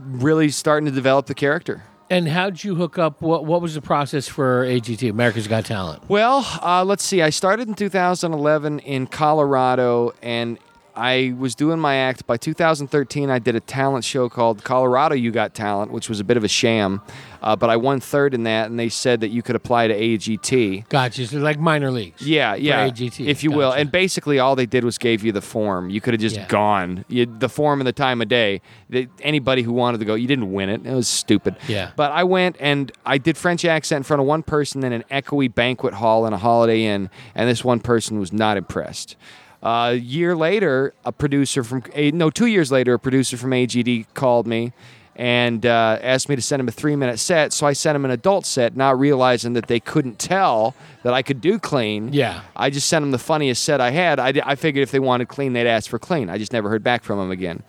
[0.00, 1.84] really starting to develop the character.
[2.10, 3.22] And how'd you hook up?
[3.22, 6.02] What What was the process for AGT, America's Got Talent?
[6.08, 7.22] Well, uh, let's see.
[7.22, 10.58] I started in 2011 in Colorado, and
[10.96, 12.26] I was doing my act.
[12.26, 16.24] By 2013, I did a talent show called Colorado You Got Talent, which was a
[16.24, 17.00] bit of a sham,
[17.42, 19.94] uh, but I won third in that, and they said that you could apply to
[19.94, 20.88] AGT.
[20.88, 21.26] Gotcha.
[21.26, 22.22] So like minor leagues.
[22.22, 23.72] Yeah, yeah, AGT, if you will.
[23.72, 25.90] And basically, all they did was gave you the form.
[25.90, 26.46] You could have just Yeah.
[26.46, 27.04] gone.
[27.08, 28.60] You, the form and the time of day.
[28.88, 30.86] The, anybody who wanted to go, you didn't win it.
[30.86, 31.56] It was stupid.
[31.68, 31.90] Yeah.
[31.96, 35.04] But I went and I did French accent in front of one person in an
[35.10, 39.16] echoey banquet hall in a Holiday Inn, and this one person was not impressed.
[39.64, 43.52] Uh, a year later, a producer from a, no, two years later, a producer from
[43.52, 44.74] AGT called me
[45.16, 47.50] and uh, asked me to send him a three-minute set.
[47.52, 51.22] So I sent him an adult set, not realizing that they couldn't tell that I
[51.22, 52.12] could do clean.
[52.12, 52.42] Yeah.
[52.54, 54.20] I just sent him the funniest set I had.
[54.20, 56.28] I, I figured if they wanted clean, they'd ask for clean.
[56.28, 57.62] I just never heard back from them again.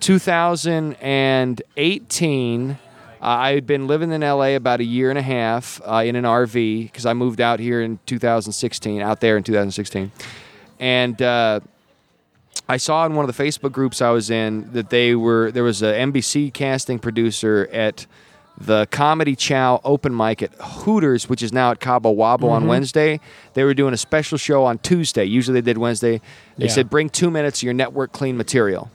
[0.00, 2.76] 2018, uh,
[3.20, 6.24] I had been living in LA about a year and a half uh, in an
[6.24, 10.10] RV because I moved out here in 2016, out there in 2016.
[10.80, 11.60] And uh,
[12.68, 15.64] I saw in one of the Facebook groups I was in that they were there
[15.64, 18.06] was a NBC casting producer at
[18.60, 23.20] the Comedy Chow open mic at Hooters, which is now at Cabo Wabo on Wednesday.
[23.54, 25.24] They were doing a special show on Tuesday.
[25.24, 26.20] Usually they did Wednesday.
[26.56, 26.72] They Yeah.
[26.72, 28.90] said bring two minutes of your network clean material.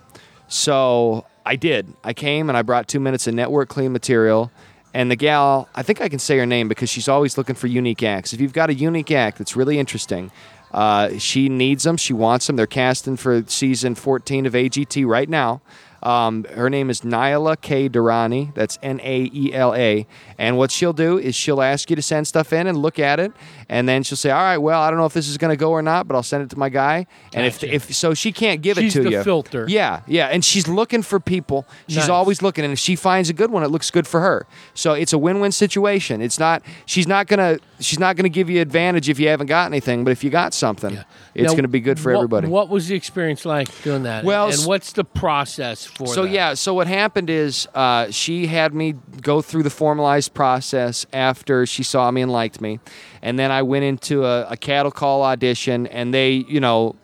[0.50, 1.94] So I did.
[2.04, 4.52] I came and I brought two minutes of network clean material.
[4.94, 7.66] And the gal, I think I can say her name because she's always looking for
[7.68, 8.34] unique acts.
[8.34, 10.30] If you've got a unique act that's really interesting,
[10.74, 11.98] uh, she needs them.
[11.98, 12.56] She wants them.
[12.56, 15.62] They're casting for season 14 of AGT right now.
[16.02, 17.88] Um, her name is Naela K.
[17.88, 18.54] Durrani.
[18.56, 20.06] That's N A E L A.
[20.38, 23.22] And what she'll do is she'll ask you to send stuff in and look at
[23.22, 23.32] it,
[23.74, 25.58] and then she'll say, "All right, well, I don't know if this is going to
[25.58, 27.74] go or not, but I'll send it to my guy." And if, Gotcha.
[27.76, 29.24] if so, she can't give She's it to the you.
[29.24, 29.66] filter.
[29.68, 31.66] Yeah, yeah, and she's looking for people.
[31.88, 32.10] She's Nice.
[32.10, 34.46] always looking, and if she finds a good one, it looks good for her.
[34.74, 36.22] So it's a win-win situation.
[36.22, 36.62] It's not.
[36.86, 37.58] She's not gonna.
[37.80, 40.54] She's not gonna give you advantage if you haven't got anything, but if you got
[40.54, 40.98] something,
[41.36, 42.48] it's Now, gonna be good for what- everybody.
[42.48, 44.24] What was the experience like doing that?
[44.24, 46.32] Well, and s- what's the process for So that?
[46.32, 51.66] yeah, so what happened is uh, she had me go through the formalized process after
[51.66, 52.80] she saw me and liked me,
[53.24, 56.98] and then I went into a, a cattle call audition, and they, you know,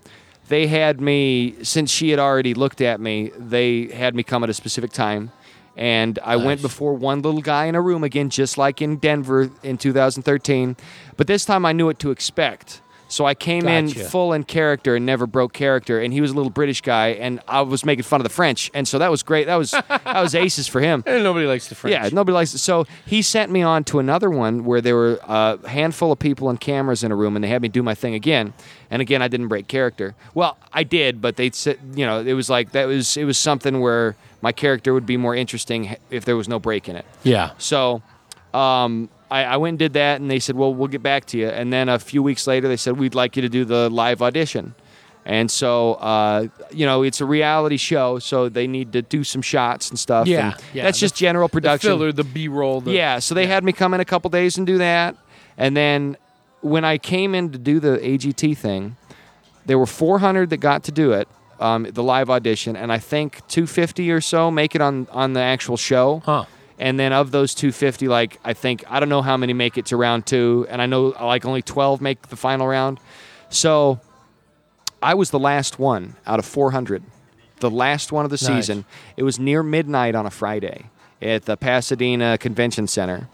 [0.49, 3.31] they had me since she had already looked at me.
[3.37, 5.31] They had me come at a specific time.
[5.77, 9.49] And I went before one little guy in a room again, just like in Denver
[9.63, 10.75] in 2013.
[11.15, 12.81] But this time I knew what to expect.
[13.09, 15.99] So I came in full in character and never broke character.
[15.99, 18.71] And he was a little British guy, and I was making fun of the French,
[18.73, 19.47] and so that was great.
[19.47, 21.03] That was that was aces for him.
[21.05, 21.93] And nobody likes the French.
[21.93, 22.59] Yeah, nobody likes it.
[22.59, 26.49] So he sent me on to another one where there were a handful of people
[26.49, 28.53] and cameras in a room, and they had me do my thing again.
[28.91, 30.15] And again, I didn't break character.
[30.33, 33.37] Well, I did, but they said, you know, it was like that was it was
[33.37, 37.05] something where my character would be more interesting if there was no break in it.
[37.23, 37.51] Yeah.
[37.57, 38.01] So
[38.53, 41.37] um, I, I went and did that, and they said, "Well, we'll get back to
[41.37, 43.89] you." And then a few weeks later, they said, "We'd like you to do the
[43.89, 44.73] live audition."
[45.25, 49.41] And so, uh, you know, it's a reality show, so they need to do some
[49.43, 50.25] shots and stuff.
[50.27, 51.89] Yeah, and yeah, That's the- just general The production.
[51.89, 52.81] filler, the B-roll.
[52.81, 55.15] The, Yeah, so they had me come in a couple days and do that.
[55.57, 56.17] And then
[56.61, 58.95] when I came in to do the AGT thing,
[59.67, 61.27] there were 400 that got to do it,
[61.59, 65.41] um, the live audition, and I think 250 or so make it on on the
[65.41, 66.23] actual show.
[66.25, 66.45] Huh.
[66.79, 69.85] And then of those 250, like I think I don't know how many make it
[69.87, 72.99] to round two, and I know like only 12 make the final round.
[73.49, 73.99] So
[75.01, 77.03] I was the last one out of 400
[77.59, 78.67] the last one of the Nice.
[78.67, 78.85] season.
[79.17, 80.85] It was near midnight on a Friday
[81.21, 83.27] at the Pasadena Convention Center.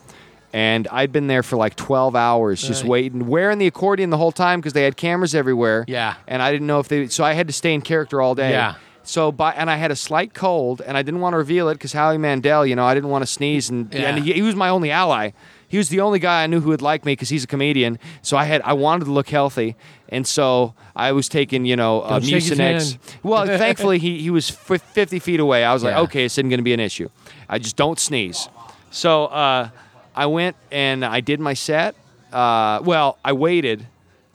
[0.51, 2.89] And I'd been there for like 12 hours just Right.
[2.89, 5.85] waiting, wearing the accordion the whole time because they had cameras everywhere.
[5.87, 6.15] Yeah.
[6.27, 8.49] And I didn't know if they, so I had to stay in character all day.
[8.49, 8.73] Yeah.
[9.05, 11.75] So, by, and I had a slight cold, and I didn't want to reveal it
[11.75, 14.09] because Howie Mandel, you know, I didn't want to sneeze, and, Yeah.
[14.09, 15.31] and he, he was my only ally.
[15.67, 17.99] He was the only guy I knew who would like me because he's a comedian.
[18.23, 19.75] So I had, I wanted to look healthy,
[20.09, 22.97] and so I was taking, you know, uh, Don't shake his Mucinex.
[23.23, 25.63] Well, thankfully he he was f- 50 feet away.
[25.63, 27.09] I was like, okay, this isn't going to be an issue.
[27.49, 28.47] I just don't sneeze.
[28.91, 29.69] So uh,
[30.15, 31.95] I went and I did my set.
[32.31, 33.85] Uh, well, I waited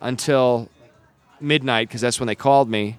[0.01, 0.69] until
[1.41, 2.99] midnight because that's when they called me,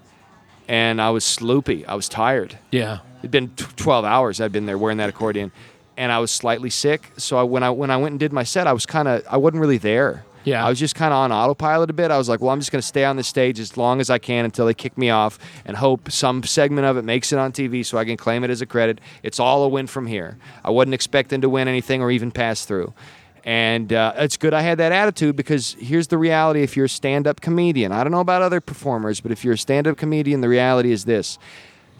[0.67, 1.85] and I was sloopy.
[1.87, 2.57] I was tired.
[2.71, 2.99] Yeah.
[3.19, 5.51] It'd been t- 12 hours I'd been there wearing that accordion,
[5.97, 7.11] and I was slightly sick.
[7.17, 9.23] So I, when I when I went and did my set, I was kind of
[9.29, 10.25] I wasn't really there.
[10.43, 10.65] Yeah.
[10.65, 12.09] I was just kind of on autopilot a bit.
[12.09, 14.09] I was like, well, I'm just going to stay on the stage as long as
[14.09, 17.37] I can until they kick me off, and hope some segment of it makes it
[17.37, 18.99] on TV so I can claim it as a credit.
[19.21, 20.37] It's all a win from here.
[20.65, 22.93] I wasn't expecting to win anything or even pass through.
[23.43, 26.89] And uh, it's good I had that attitude because here's the reality if you're a
[26.89, 27.91] stand up comedian.
[27.91, 30.91] I don't know about other performers, but if you're a stand up comedian, the reality
[30.91, 31.39] is this.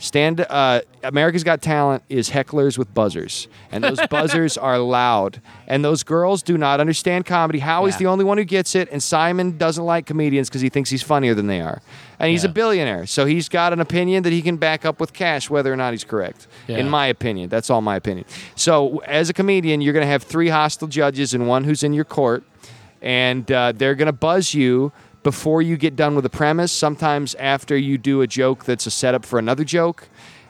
[0.01, 5.39] Stand uh, America's Got Talent is hecklers with buzzers, and those buzzers are loud.
[5.67, 7.59] And those girls do not understand comedy.
[7.59, 7.99] Howie's Yeah.
[7.99, 11.03] the only one who gets it, and Simon doesn't like comedians because he thinks he's
[11.03, 11.83] funnier than they are.
[12.17, 15.13] And he's a billionaire, so he's got an opinion that he can back up with
[15.13, 16.47] cash, whether or not he's correct.
[16.67, 16.77] Yeah.
[16.77, 18.25] In my opinion, that's all my opinion.
[18.55, 21.93] So as a comedian, you're going to have three hostile judges and one who's in
[21.93, 22.43] your court,
[23.03, 24.91] and uh, they're going to buzz you
[25.23, 26.71] before you get done with a premise.
[26.71, 30.07] Sometimes after you do a joke that's a setup for another joke,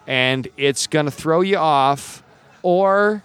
[0.08, 2.24] and it's going to throw you off,
[2.64, 3.24] or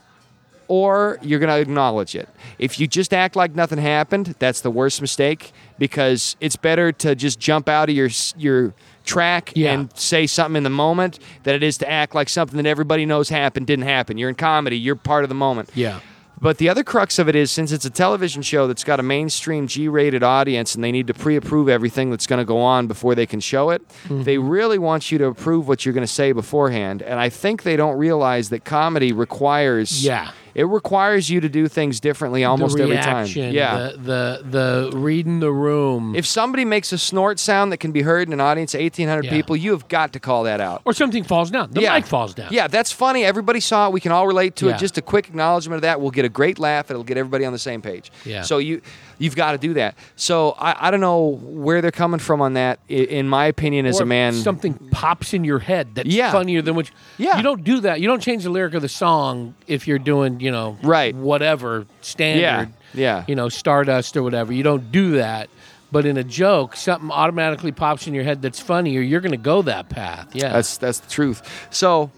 [0.68, 2.28] or you're going to acknowledge it.
[2.58, 7.14] If you just act like nothing happened, that's the worst mistake because it's better to
[7.14, 8.74] just jump out of your your
[9.04, 9.72] track Yeah.
[9.74, 13.06] and say something in the moment than it is to act like something that everybody
[13.06, 14.18] knows happened didn't happen.
[14.18, 15.70] You're in comedy, you're part of the moment.
[15.76, 16.00] Yeah.
[16.40, 19.02] But the other crux of it is since it's a television show that's got a
[19.02, 22.58] mainstream G rated audience and they need to pre approve everything that's going to go
[22.60, 24.22] on before they can show it, Mm-hmm.
[24.24, 27.02] they really want you to approve what you're going to say beforehand.
[27.02, 30.04] And I think they don't realize that comedy requires.
[30.04, 30.30] Yeah.
[30.56, 33.26] It requires you to do things differently almost every time.
[33.26, 33.90] Yeah.
[33.98, 36.14] The, the the reading the room.
[36.16, 39.26] if somebody makes a snort sound that can be heard in an audience of 1,800
[39.26, 39.30] Yeah.
[39.32, 40.80] people, you have got to call that out.
[40.86, 41.68] or something falls down.
[41.72, 41.94] The yeah.
[41.94, 42.48] mic falls down.
[42.50, 43.22] Yeah, that's funny.
[43.22, 43.92] Everybody saw it.
[43.92, 44.76] We can all relate to Yeah.
[44.76, 44.78] it.
[44.78, 46.00] Just a quick acknowledgement of that.
[46.00, 46.90] We'll get a great laugh.
[46.90, 48.10] It'll get everybody on the same page.
[48.24, 48.40] Yeah.
[48.40, 48.80] So you
[49.18, 49.94] you've got to do that.
[50.16, 52.78] So I, I don't know where they're coming from on that.
[52.90, 56.32] I- In my opinion, as Or a man, something pops in your head that's Yeah.
[56.32, 56.90] funnier than what.
[57.18, 57.36] Yeah.
[57.36, 58.00] You don't do that.
[58.00, 61.14] You don't change the lyric of the song if you're doing, you know, Right.
[61.14, 62.40] whatever standard.
[62.42, 63.24] Yeah, yeah.
[63.26, 64.52] You know, Stardust or whatever.
[64.52, 65.48] You don't do that.
[65.92, 69.30] But in a joke, something automatically pops in your head that's funny, or you're going
[69.30, 70.28] to go that path.
[70.34, 70.52] Yeah.
[70.52, 71.42] That's that's the truth.
[71.70, 72.10] So,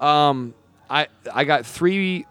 [0.00, 0.54] um,
[0.90, 2.26] I I got three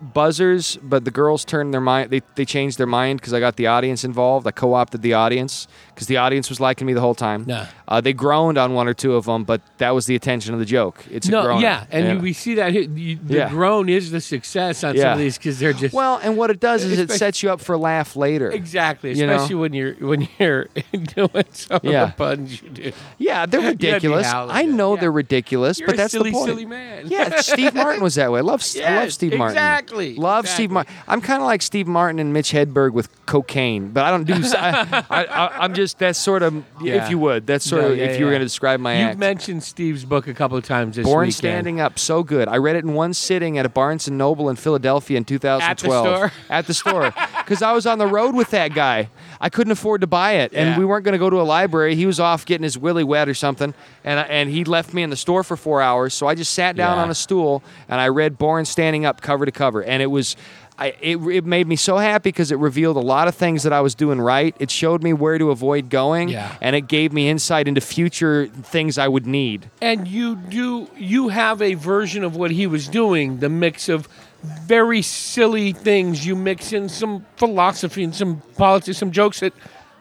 [0.00, 2.10] buzzers, but the girls turned their mind.
[2.10, 4.46] They they changed their mind because I got the audience involved.
[4.46, 7.44] I co-opted the audience because the audience was liking me the whole time.
[7.46, 7.66] Yeah.
[7.86, 10.60] Uh, they groaned on one or two of them, but that was the attention of
[10.60, 11.04] the joke.
[11.10, 11.60] It's a no, groaner.
[11.60, 13.48] yeah, and You, we see that here- you, the Yeah.
[13.50, 16.60] groan is the success on some of these because they're just well, and what it
[16.60, 18.50] does is it sets you up for a laugh later.
[18.50, 19.34] exactly, you know?
[19.34, 20.66] especially when you're when you're
[21.14, 22.02] doing some Yeah.
[22.04, 22.92] of the puns you do.
[23.18, 24.26] Yeah, they're ridiculous.
[24.32, 25.00] I know yeah.
[25.00, 26.48] they're ridiculous, You're but a that's silly, the point.
[26.50, 27.08] silly man.
[27.08, 28.38] Yeah, Steve Martin was that way.
[28.38, 29.56] I love, I love Yes, Steve Martin.
[29.90, 30.70] Exactly, Love Steve.
[30.70, 30.92] Martin.
[31.08, 34.34] I'm kind of like Steve Martin and Mitch Hedberg with cocaine, but I don't do.
[34.56, 37.04] I, I, I, I'm just that's sort of, Yeah.
[37.04, 38.98] if you would, that's sort No, of yeah, if you were going to describe my
[38.98, 39.18] You've act.
[39.18, 41.34] mentioned Steve's book a couple of times this Born weekend.
[41.34, 42.48] Standing Up, so good.
[42.48, 46.06] I read it in one sitting at a Barnes and Noble in Philadelphia in 2012.
[46.06, 46.32] store?
[46.48, 49.08] At the store, because I was on the road with that guy.
[49.40, 50.78] I couldn't afford to buy it, and Yeah.
[50.78, 51.94] we weren't going to go to a library.
[51.94, 53.72] He was off getting his willy wet or something,
[54.04, 56.12] and I- and he left me in the store for four hours.
[56.12, 57.02] So I just sat down Yeah.
[57.04, 60.36] on a stool and I read Born Standing Up cover to cover, and it was.
[60.78, 63.72] I, it, it made me so happy because it revealed a lot of things that
[63.74, 64.56] I was doing right.
[64.58, 66.52] It showed me where to avoid going, Yeah.
[66.62, 69.68] and it gave me insight into future things I would need.
[69.82, 74.08] And you do you have a version of what he was doing, the mix of
[74.42, 76.26] very silly things.
[76.26, 79.52] You mix in some philosophy and some politics, some jokes that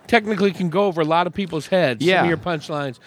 [0.07, 2.03] technically can go over a lot of people's heads.
[2.03, 2.21] Some Yeah.
[2.23, 2.99] of your punchlines.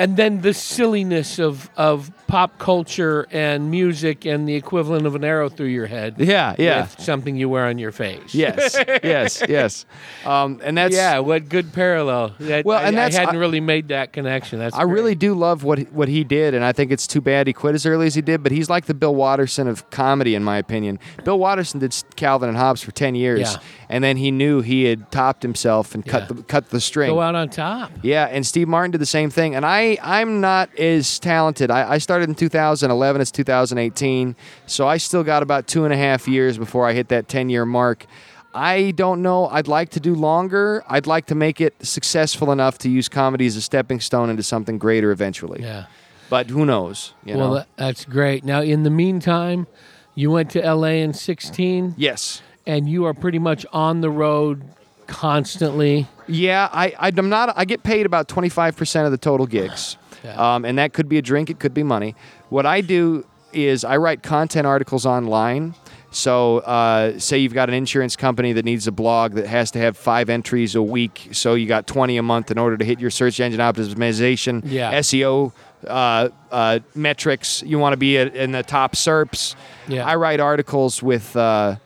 [0.00, 5.24] And then the silliness of, of pop culture and music and the equivalent of an
[5.24, 6.14] arrow through your head.
[6.18, 6.82] Yeah, yeah.
[6.82, 8.34] With something you wear on your face.
[8.34, 9.84] Yes, yes, yes.
[10.24, 12.34] Um, and that's yeah, what good parallel.
[12.40, 14.58] That, Well, I, and that's- I hadn't I- really made that connection.
[14.58, 17.46] That's I really do love what what he did, and I think it's too bad
[17.46, 18.42] he quit as early as he did.
[18.42, 20.98] But he's like the Bill Watterson of comedy, in my opinion.
[21.24, 23.60] Bill Watterson did Calvin and Hobbes for ten years, Yeah.
[23.88, 27.10] and then he knew he had topped himself and cut the cut the string.
[27.10, 27.90] go out on top.
[28.02, 29.54] Yeah, and Steve Martin did the same thing.
[29.56, 31.70] And I I I'm not as talented.
[31.70, 33.20] I, I started in 2011.
[33.20, 34.36] It's 2018,
[34.66, 37.48] so I still got about two and a half years before I hit that 10
[37.50, 38.06] year mark.
[38.52, 39.46] I don't know.
[39.48, 40.82] I'd like to do longer.
[40.88, 44.42] I'd like to make it successful enough to use comedy as a stepping stone into
[44.42, 45.62] something greater eventually.
[45.62, 45.86] Yeah.
[46.28, 47.14] But who knows?
[47.24, 47.64] You Well, know.
[47.76, 48.44] that's great.
[48.44, 49.66] Now, in the meantime,
[50.14, 52.42] you went to LA in 16, yes.
[52.66, 54.64] and you are pretty much on the road
[55.10, 56.06] constantly.
[56.26, 57.52] Yeah, I, I I'm not.
[57.56, 60.54] I get paid about 25 percent of the total gigs, Yeah.
[60.54, 61.50] um, and that could be a drink.
[61.50, 62.14] It could be money.
[62.48, 65.74] What I do is I write content articles online.
[66.12, 69.78] So, uh, say you've got an insurance company that needs a blog that has to
[69.78, 71.28] have five entries a week.
[71.32, 74.92] So you got 20 a month in order to hit your search engine optimization, Yeah.
[74.98, 75.52] SEO
[75.86, 77.62] uh, uh, metrics.
[77.64, 79.54] You want to be in the top SERPs.
[79.86, 80.04] Yeah.
[80.04, 81.76] I write articles with uh,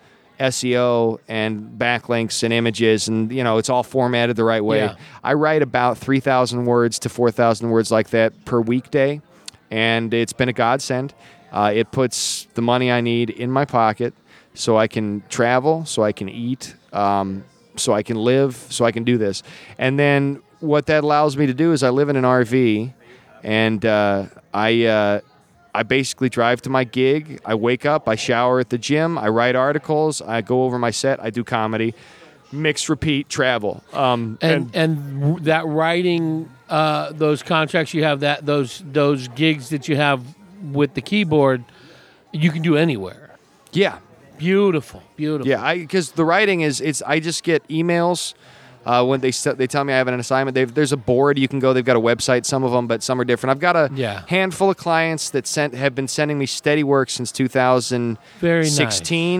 [0.41, 4.79] SEO and backlinks and images, and you know it's all formatted the right way.
[4.79, 4.97] Yeah.
[5.23, 9.21] I write about three thousand words to four thousand words like that per weekday,
[9.71, 11.15] and it's been a godsend.
[11.53, 14.13] Uh, it puts the money I need in my pocket,
[14.55, 17.45] so I can travel, so I can eat, um,
[17.77, 19.45] so I can live, so I can do this.
[19.79, 22.93] And then what that allows me to do is I live in an RV,
[23.43, 24.85] and uh, I.
[24.85, 25.21] Uh,
[25.75, 27.41] I basically drive to my gig.
[27.45, 30.93] I wake up, I shower at the gym, I write articles, I go over my
[30.93, 31.95] set, I do comedy,
[32.53, 33.83] mix, repeat, travel.
[33.93, 39.69] Um, And and, w that writing uh, those contracts you have that those those gigs
[39.71, 40.21] that you have
[40.73, 41.65] with the keyboard,
[42.33, 43.31] you can do anywhere.
[43.73, 43.99] yeah,
[44.39, 45.49] Beautiful, beautiful.
[45.49, 45.63] yeah.
[45.63, 48.35] I because the writing is it's I just get emails.
[48.87, 51.49] Uh, when they they tell me I have an assignment, they've, there's a board you
[51.49, 51.73] can go.
[51.73, 53.51] They've got a website, some of them, but some are different.
[53.53, 54.23] I've got a Yeah.
[54.29, 58.19] handful of clients that sent have been sending me steady work since 2016,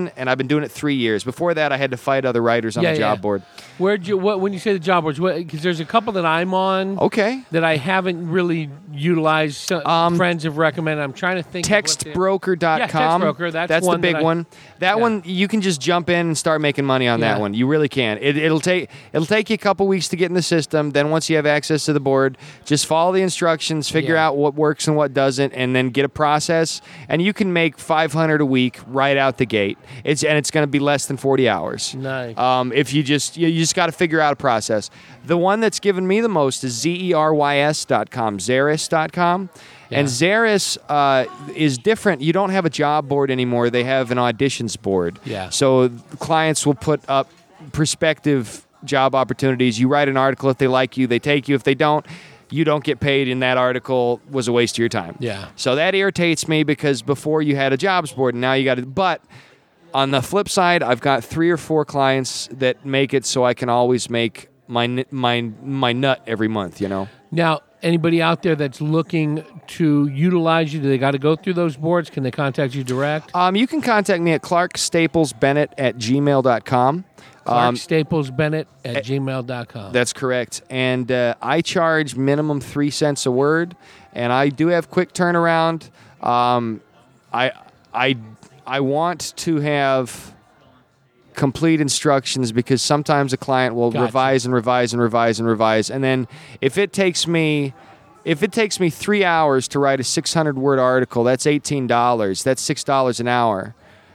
[0.05, 1.25] Very and I've been doing it three years.
[1.25, 3.23] Before that, I had to fight other writers on Yeah, the job yeah.
[3.23, 3.43] board.
[3.79, 5.19] Where'd you what when you say the job boards?
[5.19, 9.57] Because there's a couple that I'm on Okay, that I haven't really utilized.
[9.57, 11.03] So, Um, friends have recommended.
[11.03, 11.67] I'm trying to think.
[11.67, 12.79] of what they- textbroker.com.
[12.79, 14.47] Yeah, Textbroker, that's the one big that I- one.
[14.79, 17.53] That one you can just jump in and start making money on that one.
[17.55, 18.19] You really can.
[18.21, 20.91] It, it'll take it'll take you a couple weeks to get in the system.
[20.91, 24.27] Then once you have access to the board, just follow the instructions, figure Yeah.
[24.29, 26.81] out what works and what doesn't, and then get a process.
[27.09, 29.79] And you can make 500 a week right out the gate.
[30.05, 31.95] It's and it's going to be less than 40 hours.
[31.95, 32.37] Nice.
[32.39, 34.91] Um, if you just you, you just got to figure out a process.
[35.27, 39.49] The one that's given me the most is zerys.com, Zeris.com.
[39.91, 40.13] And Yeah.
[40.13, 42.21] Zerys uh, is different.
[42.23, 43.71] You don't have a job board anymore.
[43.71, 45.19] They have an auditions board.
[45.25, 45.51] Yeah.
[45.51, 47.31] So clients will put up
[47.73, 49.79] prospective job opportunities.
[49.79, 50.51] You write an article.
[50.51, 51.55] If they like you, they take you.
[51.55, 52.07] If they don't,
[52.51, 53.29] you don't get paid.
[53.29, 55.17] And that article was a waste of your time.
[55.19, 55.49] Yeah.
[55.57, 58.79] So that irritates me because before you had a jobs board, and now you got
[58.79, 58.95] it.
[58.95, 59.23] But
[59.93, 63.55] on the flip side, I've got three or four clients that make it so I
[63.55, 66.81] can always make my my my nut every month.
[66.81, 67.09] You know.
[67.31, 71.55] Now, anybody out there that's looking to utilize you, do they got to go through
[71.55, 72.11] those boards?
[72.11, 73.35] Can they contact you direct?
[73.35, 77.05] Um, you can contact me at clarkstaplesbennett at gmail.com.
[77.45, 79.93] Clark Um, Staples Bennett at gmail.com.
[79.93, 80.63] that's correct.
[80.71, 83.77] And uh, I charge minimum three cents a word,
[84.13, 85.91] and I do have quick turnaround.
[86.23, 86.81] Um,
[87.33, 87.53] I
[87.93, 88.17] I
[88.67, 90.33] I want to have
[91.35, 94.05] complete instructions because sometimes a client will Gotcha.
[94.05, 96.29] revise and revise and revise and revise, and then
[96.61, 97.75] if it takes me
[98.25, 102.43] if it takes me three hours to write a 600 word article, that's $18.
[102.43, 103.75] That's $6 an hour.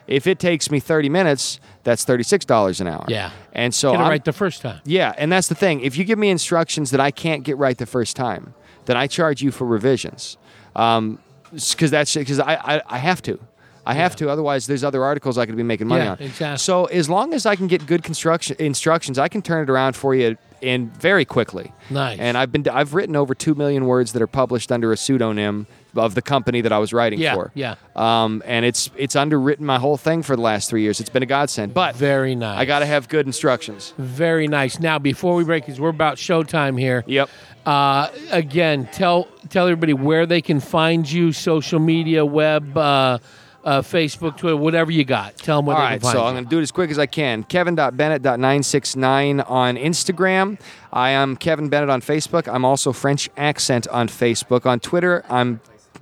[0.09, 3.05] If it takes me 30 minutes, that's $36 an hour.
[3.07, 3.29] Yeah.
[3.53, 4.81] And so Get it I'm- right the first time.
[4.83, 5.81] yeah, and that's the thing.
[5.81, 8.53] If you give me instructions that I can't get right the first time,
[8.85, 10.37] then I charge you for revisions.
[10.75, 11.19] Um,
[11.51, 13.39] because that's because I, I I have to.
[13.85, 14.29] I have to.
[14.29, 16.17] Otherwise, there's other articles I could be making money Yeah, on.
[16.19, 16.57] exactly.
[16.59, 19.95] So as long as I can get good construction instructions, I can turn it around
[19.95, 21.71] for you in very quickly.
[21.89, 22.19] Nice.
[22.19, 25.65] And I've been I've written over two million words that are published under a pseudonym
[25.95, 27.51] of the company that I was writing Yeah, for.
[27.55, 27.75] yeah.
[27.95, 30.99] Um, and it's it's underwritten my whole thing for the last three years.
[30.99, 31.73] It's been a godsend.
[31.73, 32.59] But Very nice.
[32.59, 33.93] I got to have good instructions.
[33.97, 34.79] Very nice.
[34.79, 37.03] Now, before we break, because we're about showtime here.
[37.07, 37.29] Yep.
[37.65, 43.17] Uh, again, tell tell everybody where they can find you, social media, web, uh,
[43.65, 45.35] uh, Facebook, Twitter, whatever you got.
[45.37, 46.27] Tell them where All they right, can find so you.
[46.27, 47.43] I'm going to do it as quick as I can.
[47.43, 50.59] Kevin.Bennett.969 on Instagram.
[50.91, 52.51] I am Kevin Bennett on Facebook.
[52.51, 54.65] I'm also French Accent on Facebook.
[54.65, 55.59] On Twitter, I'm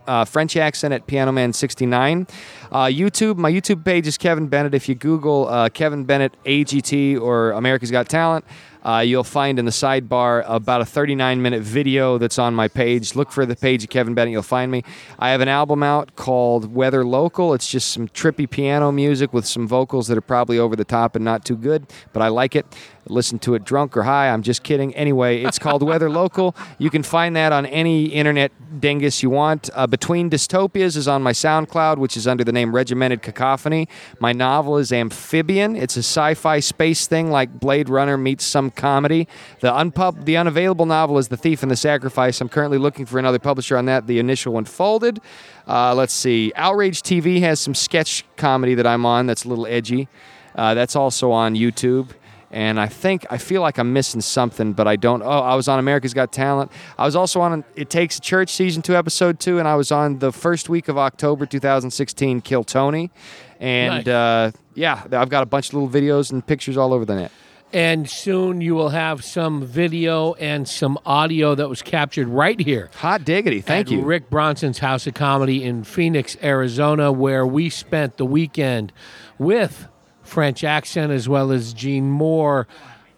[0.08, 2.30] uh, French Accent at PianoMan69.
[2.72, 4.74] Uh, YouTube, my YouTube page is Kevin Bennett.
[4.74, 8.46] If you Google uh, Kevin Bennett AGT or America's Got Talent,
[8.88, 13.16] Uh, you'll find in the sidebar about a 39 minute video that's on my page.
[13.16, 14.82] Look for the page of Kevin Bennett, you'll find me.
[15.20, 17.54] I have an album out called Weather Local.
[17.54, 21.18] It's just some trippy piano music with some vocals that are probably over the top
[21.18, 22.66] and not too good, but I like it.
[23.10, 24.30] Listen to it drunk or high.
[24.30, 24.96] I'm just kidding.
[24.96, 26.56] Anyway, it's called Weather Local.
[26.78, 29.70] You can find that on any internet dingus you want.
[29.74, 33.88] Uh, Between Dystopias is on my SoundCloud, which is under the name Regimented Cacophony.
[34.20, 35.76] My novel is Amphibian.
[35.76, 39.28] It's a sci-fi space thing like Blade Runner meets some comedy.
[39.62, 42.42] The unpub- the unavailable novel is The Thief and the Sacrifice.
[42.42, 44.08] I'm currently looking for another publisher on that.
[44.08, 45.20] The initial one folded.
[45.68, 46.52] Uh, let's see.
[46.56, 50.08] Outrage TV has some sketch comedy that I'm on that's a little edgy.
[50.56, 52.10] Uh, that's also on YouTube.
[52.50, 55.22] And I think I feel like I'm missing something, but I don't.
[55.22, 56.72] Oh, I was on America's Got Talent.
[56.98, 59.92] I was also on It Takes a Church season two, episode two, and I was
[59.92, 63.12] on the first week of October 2016, Kill Tony.
[63.60, 64.08] And Nice.
[64.08, 67.32] uh, yeah, I've got a bunch of little videos and pictures all over the net.
[67.74, 72.90] And soon you will have some video and some audio that was captured right here.
[73.00, 73.60] Hot diggity.
[73.60, 74.04] Thank at you.
[74.04, 78.94] Rick Bronson's House of Comedy in Phoenix, Arizona, where we spent the weekend
[79.38, 79.90] with
[80.28, 82.68] French accent as well as Gene Moore.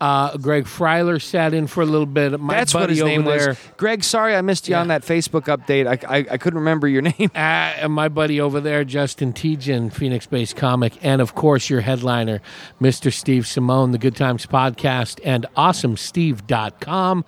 [0.01, 2.39] Uh, Greg Freiler sat in for a little bit.
[2.39, 3.57] My That's buddy what his name there, was.
[3.75, 5.87] Greg, sorry I missed you on that Facebook update.
[5.87, 7.31] I, I, I couldn't remember your name.
[7.35, 11.81] Uh, and my buddy over there, Justin Tejan, Phoenix based comic, and of course your
[11.81, 12.41] headliner,
[12.79, 13.11] Mr.
[13.11, 17.25] Steve Simone, the Good Times Podcast, and AwesomeSteve.com.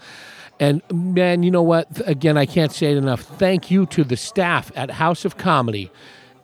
[0.62, 1.88] And man, you know what?
[2.08, 3.22] Again, I can't say it enough.
[3.22, 5.92] Thank you to the staff at House of Comedy.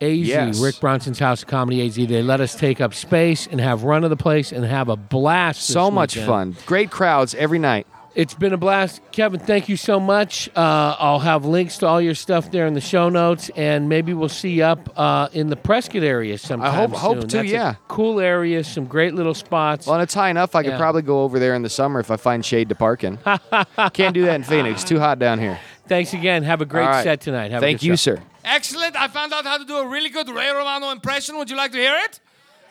[0.02, 0.60] AZ, Yes.
[0.60, 1.95] Rick Bronson's House of Comedy AZ.
[1.95, 4.95] They let us take up space and have run of the place and have a
[4.95, 5.62] blast.
[5.68, 6.28] So much weekend.
[6.28, 6.56] fun.
[6.66, 7.88] Great crowds every night.
[8.16, 9.00] It's been a blast.
[9.12, 10.50] Kevin, thank you so much.
[10.56, 14.12] Uh, I'll have links to all your stuff there in the show notes, and maybe
[14.16, 16.89] we'll see you up uh, in the Prescott area sometime.
[16.89, 17.28] hope- hope soon.
[17.30, 17.76] to, That's yeah.
[17.88, 19.86] cool area, some great little spots.
[19.86, 20.56] Well, and it's high enough.
[20.56, 23.04] I could probably go over there in the summer if I find shade to park
[23.04, 23.18] in.
[23.93, 24.84] Can't do that in Phoenix.
[24.84, 25.60] Too hot down here.
[25.88, 26.41] Thanks again.
[26.41, 27.04] Have a great right.
[27.04, 27.52] set tonight.
[27.52, 28.16] Have a Thank you, show.
[28.16, 28.22] sir.
[28.50, 28.95] Excellent.
[28.95, 31.38] I found out how to do a really good Ray Romano impression.
[31.38, 32.22] Would you like to hear it?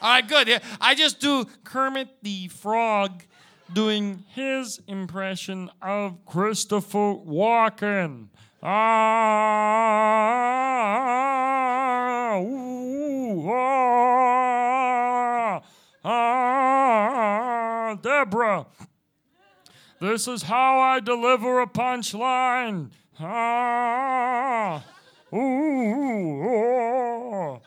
[0.00, 0.62] All right, good.
[0.80, 3.24] I just do Kermit the Frog
[3.70, 8.28] doing his impression of Christopher Walken.
[8.62, 8.78] Ah,
[12.38, 15.60] ooh, ah,
[16.06, 18.66] ah, Deborah.
[20.00, 22.92] This is how I deliver a punchline.
[23.20, 24.82] Ah,
[25.34, 27.60] ooh, oh,